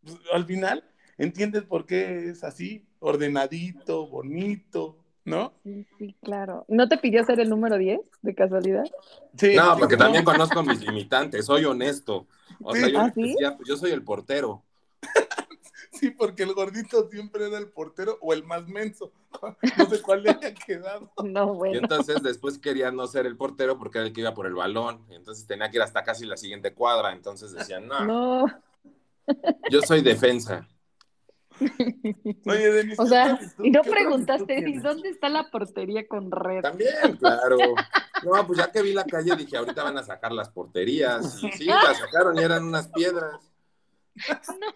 [0.03, 0.85] pues, al final,
[1.19, 2.87] ¿entiendes por qué es así?
[2.99, 5.53] Ordenadito, bonito, ¿no?
[5.64, 6.64] Sí, sí, claro.
[6.69, 8.85] ¿No te pidió ser el número 10 de casualidad?
[9.37, 10.05] Sí, No, porque no.
[10.05, 12.27] también conozco mis limitantes, soy honesto.
[12.62, 13.23] O sea, yo, ¿Ah, sí?
[13.23, 14.64] decía, pues, yo soy el portero.
[15.91, 19.11] Sí, porque el gordito siempre era el portero o el más menso.
[19.79, 21.11] No sé cuál le haya quedado.
[21.25, 21.79] No, Y bueno.
[21.79, 25.05] entonces después quería no ser el portero porque era el que iba por el balón.
[25.11, 27.12] Y entonces tenía que ir hasta casi la siguiente cuadra.
[27.12, 28.47] Entonces decían, no, No.
[29.71, 30.69] yo soy defensa.
[32.47, 34.64] Oye, Denis, O ¿qué sea, y no preguntaste?
[34.83, 36.62] ¿dónde está la portería con red?
[36.62, 37.57] También, claro.
[38.25, 41.42] No, pues ya que vi la calle dije, ahorita van a sacar las porterías.
[41.42, 43.40] Y sí, las sacaron y eran unas piedras.
[44.29, 44.66] No,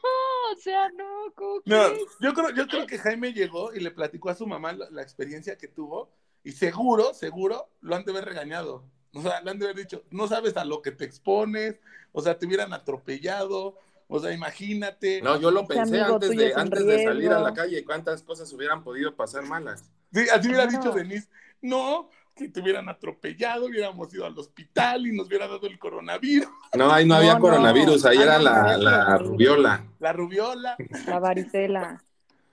[0.52, 1.88] o sea, no, ¿cómo No,
[2.20, 5.02] yo creo, yo creo que Jaime llegó y le platicó a su mamá la, la
[5.02, 6.10] experiencia que tuvo
[6.44, 8.84] y seguro, seguro lo han de haber regañado.
[9.14, 11.80] O sea, le han de haber dicho, no sabes a lo que te expones,
[12.12, 13.76] o sea, te hubieran atropellado,
[14.14, 15.20] o sea, imagínate.
[15.22, 17.84] No, yo lo pensé amigo antes, de, antes de salir a la calle.
[17.84, 19.84] ¿Cuántas cosas hubieran podido pasar malas?
[20.12, 20.78] Sí, así hubiera Claro.
[20.84, 21.28] dicho Denise,
[21.62, 26.48] no, que te hubieran atropellado, hubiéramos ido al hospital y nos hubiera dado el coronavirus,
[26.76, 27.40] No, ahí no, No, había no.
[27.40, 29.18] coronavirus, ahí Ah, era no, la, no, la no.
[29.18, 29.84] rubiola.
[29.98, 30.76] la rubiola.
[31.06, 32.04] La varicela.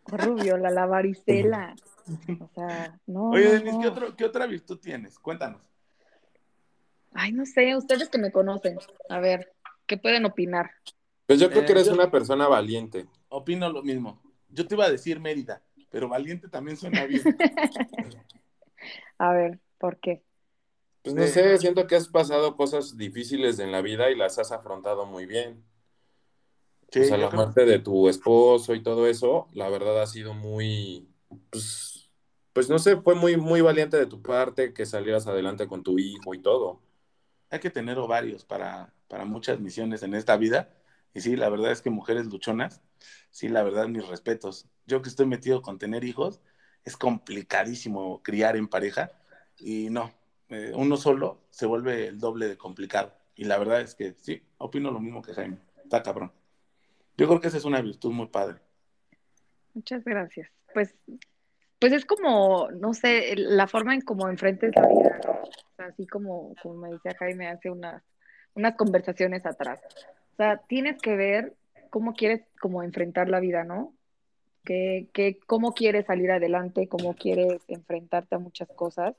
[0.08, 1.76] Rubiola, la varicela.
[2.40, 3.30] O sea, no.
[3.30, 3.82] Oye, no, Denise, no.
[3.82, 5.20] ¿qué, otro- ¿qué otra virtud tienes?
[5.20, 5.62] Cuéntanos.
[7.14, 8.78] Ay, no sé, ustedes que me conocen.
[9.10, 9.52] A ver,
[9.86, 10.72] ¿qué pueden opinar?
[11.30, 13.06] Pues yo creo Eh, que eres yo- una persona valiente.
[13.30, 14.20] Opino lo mismo.
[14.50, 15.62] Yo te iba a decir Mérida,
[15.92, 17.22] pero valiente también suena bien.
[19.20, 20.24] A ver, ¿por qué?
[21.04, 24.40] Pues no Eh, sé, siento que has pasado cosas difíciles en la vida y las
[24.40, 25.64] has afrontado muy bien.
[26.92, 30.08] Sí, o sea, la creo- muerte de tu esposo y todo eso, la verdad ha
[30.08, 31.08] sido muy,
[31.52, 32.10] pues,
[32.54, 36.00] pues no sé, fue muy, muy valiente de tu parte que salieras adelante con tu
[36.00, 36.82] hijo y todo.
[37.52, 40.70] hay que tener ovarios para, para muchas misiones en esta vida.
[41.14, 42.82] Y sí, la verdad es que mujeres luchonas,
[43.32, 44.68] sí, la verdad, mis respetos.
[44.86, 46.42] Yo que estoy metido con tener hijos,
[46.84, 49.12] es complicadísimo criar en pareja.
[49.58, 50.12] Y no,
[50.50, 53.14] eh, uno solo se vuelve el doble de complicado.
[53.36, 55.58] Y la verdad es que sí, opino lo mismo que Jaime.
[55.84, 56.32] Está cabrón.
[57.18, 58.60] Yo creo que esa es una virtud muy padre.
[59.74, 60.50] Muchas gracias.
[60.74, 60.96] Pues,
[61.80, 65.22] pues es como, no sé, la forma en cómo enfrentes la vida,
[65.78, 68.04] así como, como me decía Jaime hace unas,
[68.54, 69.80] unas conversaciones atrás.
[70.40, 71.58] O sea, tienes que ver
[71.90, 73.94] cómo quieres como enfrentar la vida, ¿no?
[74.64, 79.18] Que, que, cómo quieres salir adelante, cómo quieres enfrentarte a muchas cosas.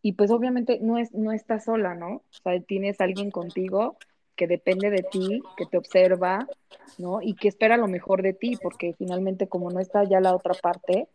[0.00, 2.08] Y pues obviamente no, es, no estás sola, ¿no?
[2.08, 3.98] O sea, tienes alguien contigo
[4.34, 6.48] que depende de ti, que te observa,
[6.96, 7.20] ¿no?
[7.20, 10.54] Y que espera lo mejor de ti, porque finalmente como no está ya la otra
[10.54, 11.06] parte,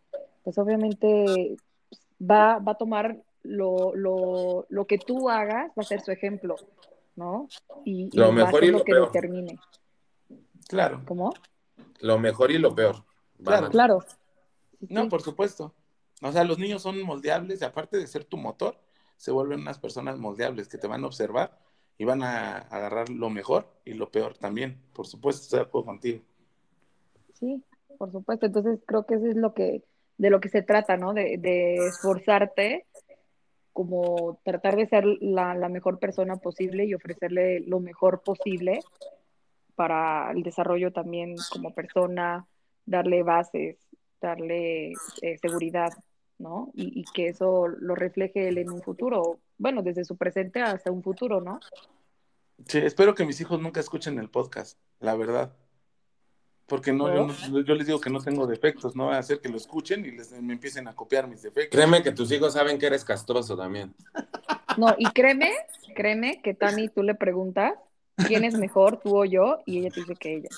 [0.43, 1.57] pues obviamente
[1.89, 6.11] pues, va, va a tomar lo, lo, lo que tú hagas, va a ser su
[6.11, 6.57] ejemplo,
[7.17, 7.47] ¿no?
[7.83, 9.11] Y, y Lo mejor y lo lo que peor.
[9.11, 9.59] determine.
[10.69, 11.03] Claro.
[11.05, 11.33] ¿Cómo?
[11.99, 13.03] Lo mejor y lo peor.
[13.43, 14.01] Claro.
[14.79, 15.09] Sí, No, sí.
[15.09, 15.73] por supuesto.
[16.21, 18.77] O sea, los niños son moldeables y aparte de ser tu motor,
[19.17, 21.59] se vuelven unas personas moldeables que te van a observar
[21.97, 24.81] y van a agarrar lo mejor y lo peor también.
[24.93, 26.21] Por supuesto, estoy de acuerdo contigo.
[27.33, 27.63] Sí,
[27.97, 28.45] por supuesto.
[28.47, 29.83] Entonces creo que eso es lo que,
[30.17, 31.13] de lo que se trata, ¿no?
[31.13, 32.85] De, de esforzarte,
[33.77, 38.79] como tratar de ser la, mejor persona posible y ofrecerle lo mejor posible
[39.75, 42.47] para el desarrollo también como persona,
[42.87, 43.77] darle bases,
[44.19, 45.91] darle eh, seguridad,
[46.39, 46.71] ¿no?
[46.73, 51.03] Y que eso lo refleje él en un futuro, bueno, desde su presente hasta un
[51.03, 51.59] futuro, ¿no?
[52.65, 55.53] Sí, espero que mis hijos nunca escuchen el podcast, la verdad.
[56.67, 59.39] Porque no, yo, no- yo les digo que no tengo defectos, no va a hacer
[59.39, 61.75] que lo escuchen y les, me empiecen a copiar mis defectos.
[61.77, 63.93] Créeme que tus hijos saben que eres castroso también.
[64.77, 65.53] No, y créeme,
[65.95, 67.73] créeme que Tami, tú le preguntas
[68.17, 70.49] quién es mejor, tú o yo, y ella te dice que ella.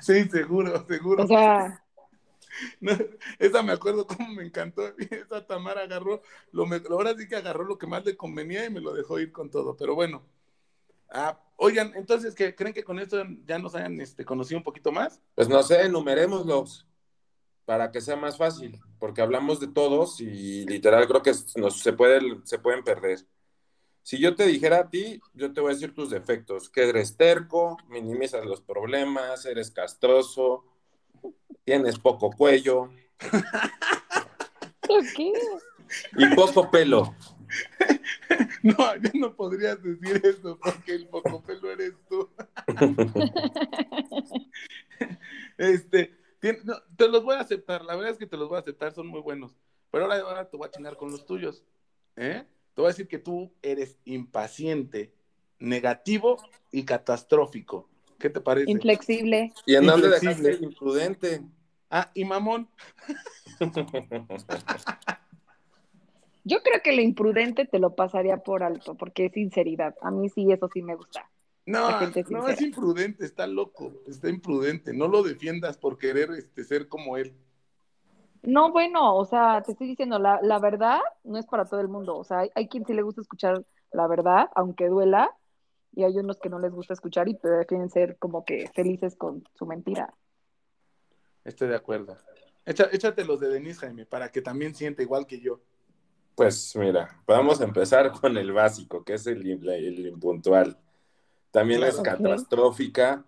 [0.00, 1.24] Sí, seguro, seguro.
[1.24, 1.82] O sea,
[2.80, 2.92] No,
[3.38, 4.82] esa me acuerdo cómo me encantó.
[5.10, 8.70] Esa Tamara agarró, lo me- ahora sí que agarró lo que más le convenía y
[8.70, 9.76] me lo dejó ir con todo.
[9.76, 10.22] Pero bueno.
[11.12, 14.90] Ah, oigan, entonces, ¿qué, ¿creen que con esto ya nos hayan este, conocido un poquito
[14.90, 15.20] más?
[15.34, 16.86] Pues no sé, enumerémoslos
[17.64, 21.92] para que sea más fácil, porque hablamos de todos y literal creo que nos, se,
[21.92, 23.20] puede, se pueden perder.
[24.02, 27.16] Si yo te dijera a ti, yo te voy a decir tus defectos, que eres
[27.16, 30.64] terco, minimizas los problemas, eres castroso,
[31.64, 32.90] tienes poco cuello
[35.16, 35.32] ¿qué?
[36.16, 37.14] y poco pelo.
[38.62, 42.28] No, yo no podrías decir eso porque el poco pelo eres tú.
[45.58, 46.16] Este,
[46.64, 48.92] no, te los voy a aceptar, la verdad es que te los voy a aceptar,
[48.92, 49.54] son muy buenos.
[49.90, 51.62] Pero ahora, ahora te voy a chingar con los tuyos.
[52.16, 52.44] ¿eh?
[52.74, 55.12] Te voy a decir que tú eres impaciente,
[55.58, 56.38] negativo
[56.70, 57.88] y catastrófico.
[58.18, 58.70] ¿Qué te parece?
[58.70, 59.52] Inflexible.
[59.66, 60.34] ¿Y en dónde Inflexible.
[60.34, 61.42] dejaste el imprudente?
[61.90, 62.68] Ah, y mamón.
[66.44, 69.94] Yo creo que lo imprudente te lo pasaría por alto, porque es sinceridad.
[70.00, 71.30] A mí sí, eso sí me gusta.
[71.66, 71.88] No,
[72.30, 74.92] no, es imprudente, está loco, está imprudente.
[74.92, 77.32] No lo defiendas por querer este, ser como él.
[78.42, 81.88] No, bueno, o sea, te estoy diciendo, la, la verdad no es para todo el
[81.88, 82.16] mundo.
[82.16, 85.30] O sea, hay, hay quien sí le gusta escuchar la verdad, aunque duela,
[85.94, 89.44] y hay unos que no les gusta escuchar y prefieren ser como que felices con
[89.54, 90.12] su mentira.
[91.44, 92.16] Estoy de acuerdo.
[92.64, 95.60] Echa- échate los de Denise Jaime para que también sienta igual que yo.
[96.34, 100.78] Pues mira, vamos a empezar con el básico, que es el, im- el impuntual.
[101.50, 103.24] También es catastrófica,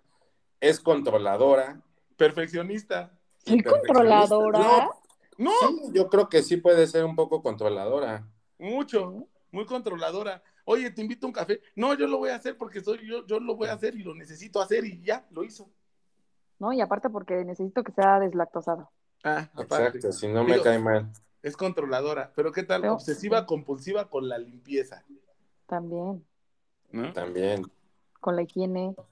[0.59, 1.81] es controladora.
[2.17, 3.11] Perfeccionista.
[3.45, 4.35] ¿Soy perfeccionista.
[4.35, 4.89] controladora?
[5.37, 8.25] No, Sí, yo creo que sí puede ser un poco controladora.
[8.57, 10.41] mucho, muy controladora.
[10.63, 11.61] Oye, te invito a un café.
[11.75, 14.03] No, yo lo voy a hacer porque soy yo, yo lo voy a hacer y
[14.03, 15.69] lo necesito hacer y ya, lo hizo.
[16.57, 18.89] No, y aparte porque necesito que sea deslactosado.
[19.23, 19.97] Ah, aparte.
[19.99, 21.11] Exacto, si no me Digo, cae mal.
[21.45, 22.31] Es controladora.
[22.35, 22.81] Pero ¿qué tal?
[22.81, 25.03] Pero- Obsesiva compulsiva con la limpieza.
[25.67, 26.25] También,
[26.91, 27.13] ¿no?
[27.13, 27.63] También.
[28.19, 29.05] con la higiene, o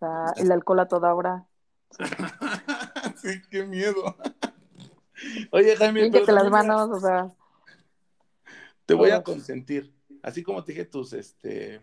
[0.00, 1.46] sea, el alcohol a toda hora.
[3.16, 4.16] sí, qué miedo.
[5.52, 7.30] Oye, Jaime, pero las manos, o sea,
[8.86, 9.94] te voy a consentir.
[10.22, 11.80] Así como te dije tus, este,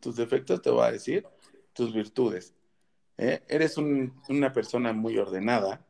[0.00, 1.26] tus defectos, te voy a decir
[1.72, 2.54] tus virtudes.
[3.16, 3.42] ¿eh?
[3.48, 5.84] Eres un- una persona muy ordenada,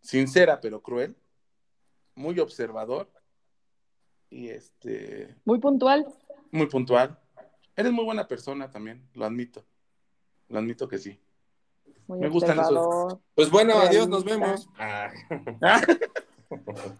[0.00, 1.14] sincera pero cruel,
[2.14, 3.10] muy observador
[4.30, 6.06] y este, muy puntual.
[6.50, 7.18] muy puntual.
[7.76, 9.64] Eres muy buena persona también, lo admito.
[10.48, 11.18] Lo admito que sí.
[12.06, 13.18] Muy Me gustan esos.
[13.34, 13.90] Pues bueno, Realista.
[13.90, 14.68] adiós, nos vemos.
[14.78, 15.10] Ah.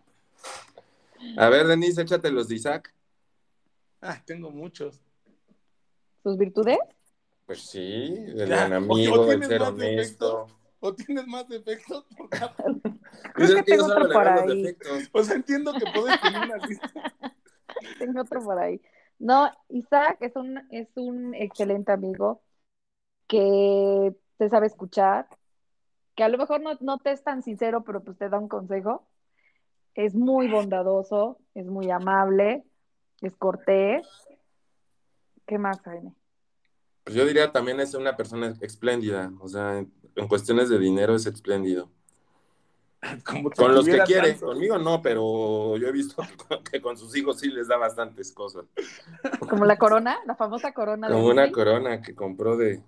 [1.36, 2.92] A ver, Denise, échate los de Isaac.
[4.00, 5.00] Ah, tengo muchos.
[6.22, 6.78] ¿Sus virtudes?
[7.46, 10.43] Pues sí, el Ya, buen amigo, el tienes ser honesto.
[10.84, 12.04] ¿O tienes más defectos?
[13.34, 14.62] Creo que tengo otro por ahí.
[14.62, 15.08] defectos.
[15.08, 16.92] Pues entiendo que puedes tener una lista.
[17.98, 18.82] Tengo otro por ahí.
[19.18, 22.42] No, Isaac es un, es un excelente amigo
[23.26, 25.26] que te sabe escuchar,
[26.14, 28.48] que a lo mejor no, no te es tan sincero, pero pues te da un
[28.48, 29.08] consejo.
[29.94, 32.62] Es muy bondadoso, es muy amable,
[33.22, 34.06] es cortés.
[35.46, 36.12] ¿Qué más, Jaime?
[37.04, 39.82] Pues yo diría también es una persona espléndida, o sea,
[40.16, 41.90] en, cuestiones de dinero es espléndido.
[43.24, 44.46] Como Con los que quiere, tanto.
[44.46, 46.22] conmigo no, pero yo he visto
[46.70, 48.64] que con, sus hijos sí les da bastantes cosas.
[49.48, 51.52] Como la corona, la famosa corona de Como una Disney.
[51.52, 52.82] corona que compró de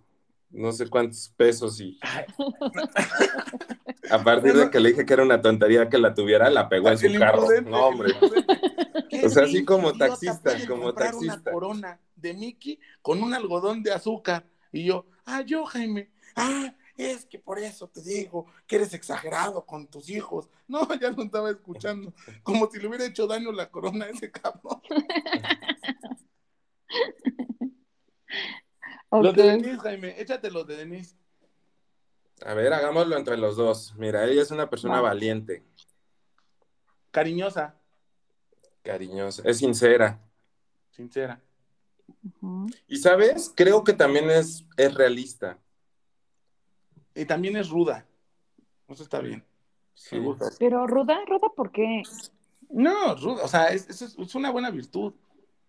[0.51, 1.99] no sé cuántos pesos y
[4.11, 6.89] a partir de que le dije que era una tontería que la tuviera, la pegó
[6.89, 7.41] en su carro.
[7.43, 8.09] imprudente, No, hombre.
[8.11, 8.61] el imprudente.
[9.09, 11.35] ¿Qué O sea, así como taxista, como taxista.
[11.43, 14.47] Una corona de Mickey con un algodón de azúcar.
[14.73, 19.65] Y yo, ah, yo, Jaime, ah, es que por eso te digo que eres exagerado
[19.67, 20.49] con tus hijos.
[20.69, 22.13] No, ya lo estaba escuchando.
[22.43, 24.81] Como si le hubiera hecho daño la corona a ese cabrón.
[29.13, 29.37] Los Ok.
[29.37, 31.17] de Denise, Jaime, échate los de Denise.
[32.45, 33.95] A ver, hagámoslo entre los dos.
[33.97, 35.03] Mira, ella es una persona Va.
[35.09, 35.65] valiente,
[37.11, 37.81] Cariñosa,
[38.83, 40.21] cariñosa, es sincera.
[40.91, 41.41] sincera.
[42.87, 45.59] Y sabes, creo que también es, es realista.
[47.17, 48.07] Y también es ruda.
[48.89, 49.45] Eso está bien.
[49.95, 50.19] Sí.
[50.59, 52.03] Pero ruda, ruda, ¿por qué?
[52.69, 55.15] No, ruda, o sea, es, es, es una buena virtud.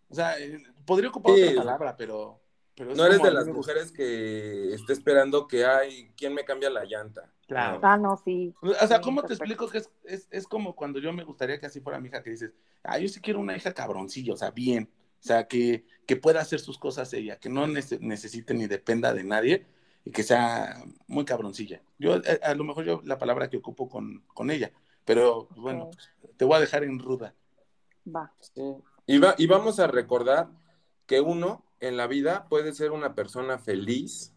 [0.09, 1.43] O sea, eh, podría ocupar Sí.
[1.43, 2.39] otra palabra, pero.
[2.75, 6.69] pero es No eres de las mujeres que esté esperando que hay quien me cambia
[6.69, 7.31] la llanta.
[7.47, 7.79] Claro.
[7.79, 7.87] No.
[7.87, 8.53] Ah, no, sí.
[8.61, 9.53] O sea, Sí, ¿cómo te perfecto.
[9.53, 12.21] explico que es, es, es como cuando yo me gustaría que así fuera mi hija,
[12.21, 14.89] que dices, ah, yo sí quiero una hija cabroncilla, o sea, bien,
[15.21, 19.13] o sea, que, que pueda hacer sus cosas ella, que no nece- necesite ni dependa
[19.13, 19.65] de nadie
[20.07, 21.81] y que sea muy cabroncilla.
[21.99, 22.19] Yo, a,
[22.51, 24.71] a lo mejor yo la palabra que ocupo con, con ella,
[25.05, 25.97] pero pues, bueno, Ok,
[26.37, 27.35] te voy a dejar en ruda.
[28.05, 28.31] Va.
[28.39, 28.61] Sí.
[29.05, 30.49] Y, va- y vamos a recordar
[31.05, 34.33] que uno en la vida puede ser una persona feliz,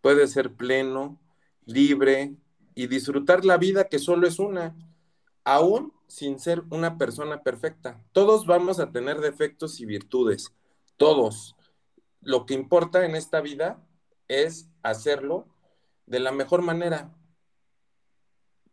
[0.00, 1.18] puede ser pleno,
[1.64, 2.34] libre
[2.74, 4.74] y disfrutar la vida que solo es una,
[5.44, 8.02] aún sin ser una persona perfecta.
[8.12, 10.52] Todos vamos a tener defectos y virtudes,
[10.96, 11.54] todos.
[12.20, 13.82] Lo que importa en esta vida
[14.28, 15.46] es hacerlo
[16.06, 17.14] de la mejor manera,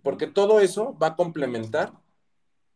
[0.02, 1.94] porque todo eso va a complementar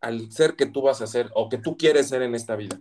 [0.01, 2.79] al ser que tú vas a ser o que tú quieres ser en esta vida.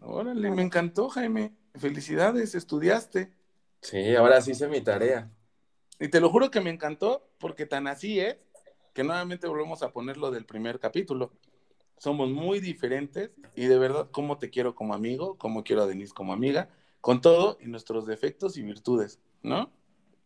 [0.00, 1.54] Órale, me encantó, Jaime.
[1.74, 3.32] Felicidades, estudiaste.
[3.82, 5.30] Sí, ahora sí hice mi tarea.
[5.98, 8.38] Y te lo juro que me encantó porque tan así es
[8.94, 11.32] que nuevamente volvemos a poner lo del primer capítulo.
[11.98, 16.14] Somos muy diferentes y de verdad, cómo te quiero como amigo, cómo quiero a Denise
[16.14, 16.70] como amiga,
[17.00, 19.70] con todo y nuestros defectos y virtudes, ¿no?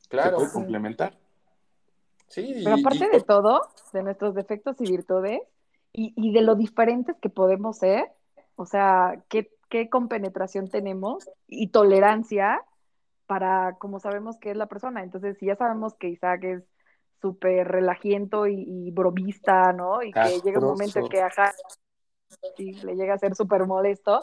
[0.08, 0.30] Claro.
[0.30, 1.18] Se puede complementar.
[2.28, 5.40] Sí, Pero aparte y- de todo, de nuestros defectos y virtudes,
[5.92, 8.10] y, y de lo diferentes que podemos ser,
[8.56, 12.62] o sea, qué, qué compenetración tenemos y tolerancia
[13.26, 15.02] para como sabemos que es la persona.
[15.02, 16.64] Entonces, si ya sabemos que Isaac es
[17.20, 20.02] súper relajiento y, y, bromista, ¿no?
[20.02, 21.54] Y que llega un momento en que ajá,
[22.56, 24.20] sí, le llega a ser súper molesto,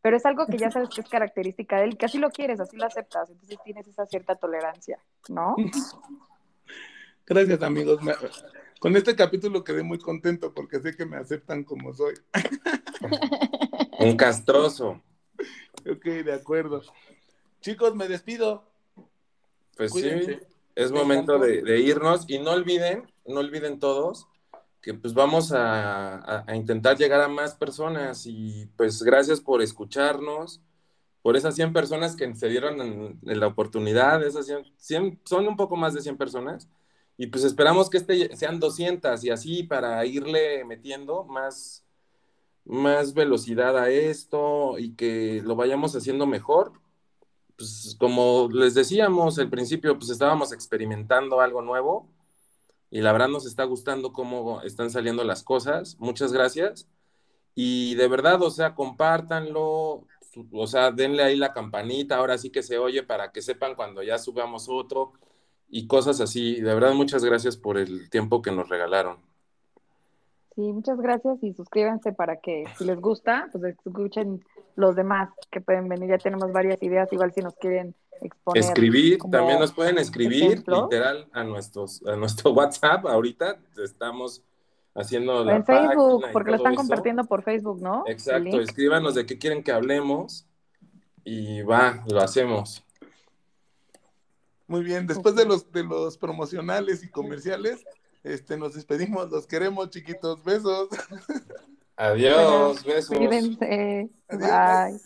[0.00, 2.60] pero es algo que ya sabes que es característica de él, que así lo quieres,
[2.60, 5.56] así lo aceptas, entonces tienes esa cierta tolerancia, ¿no?
[7.26, 8.00] Gracias, amigos.
[8.80, 12.14] Con este capítulo quedé muy contento porque sé que me aceptan como soy.
[13.98, 15.02] Un castroso.
[15.90, 16.82] Ok, de acuerdo.
[17.60, 18.64] Chicos, me despido.
[19.76, 20.38] Pues sí,
[20.74, 24.26] es momento de, irnos y no olviden, no olviden todos
[24.94, 30.60] pues vamos a, intentar llegar a más personas y pues gracias por escucharnos,
[31.22, 35.76] por esas 100 personas que se dieron en, la oportunidad, esas 100, son un poco
[35.76, 36.68] más de 100 personas
[37.16, 41.84] y pues esperamos que este sean 200 y así para irle metiendo más,
[42.64, 46.72] más velocidad a esto y que lo vayamos haciendo mejor.
[47.56, 52.08] Pues como les decíamos al principio, pues estábamos experimentando algo nuevo
[52.90, 55.96] y la verdad nos está gustando cómo están saliendo las cosas.
[55.98, 56.88] Muchas gracias.
[57.54, 60.06] Y de verdad, o sea, compártanlo,
[60.52, 64.02] o sea, denle ahí la campanita, ahora sí que se oye para que sepan cuando
[64.02, 65.12] ya subamos otro
[65.68, 66.60] y cosas así.
[66.60, 69.18] De verdad, muchas gracias por el tiempo que nos regalaron.
[70.58, 74.44] Sí, muchas gracias y suscríbanse para que si les gusta, pues escuchen
[74.74, 76.10] los demás que pueden venir.
[76.10, 78.64] Ya tenemos varias ideas, igual si nos quieren exponer.
[78.64, 83.06] Escribir, también nos pueden escribir literal a, nuestros, a nuestro WhatsApp.
[83.06, 84.42] Ahorita estamos
[84.96, 88.02] haciendo la En Facebook, porque lo están compartiendo por Facebook, ¿no?
[88.08, 90.44] Exacto, escríbanos de qué quieren que hablemos
[91.22, 92.84] y va, lo hacemos.
[94.66, 97.84] Muy bien, después de los de los promocionales y comerciales,
[98.28, 100.42] este, nos despedimos, los queremos, chiquitos.
[100.44, 100.88] Besos.
[101.96, 103.16] Adiós, besos.
[103.16, 104.08] Cuídense.
[104.30, 105.00] Bye.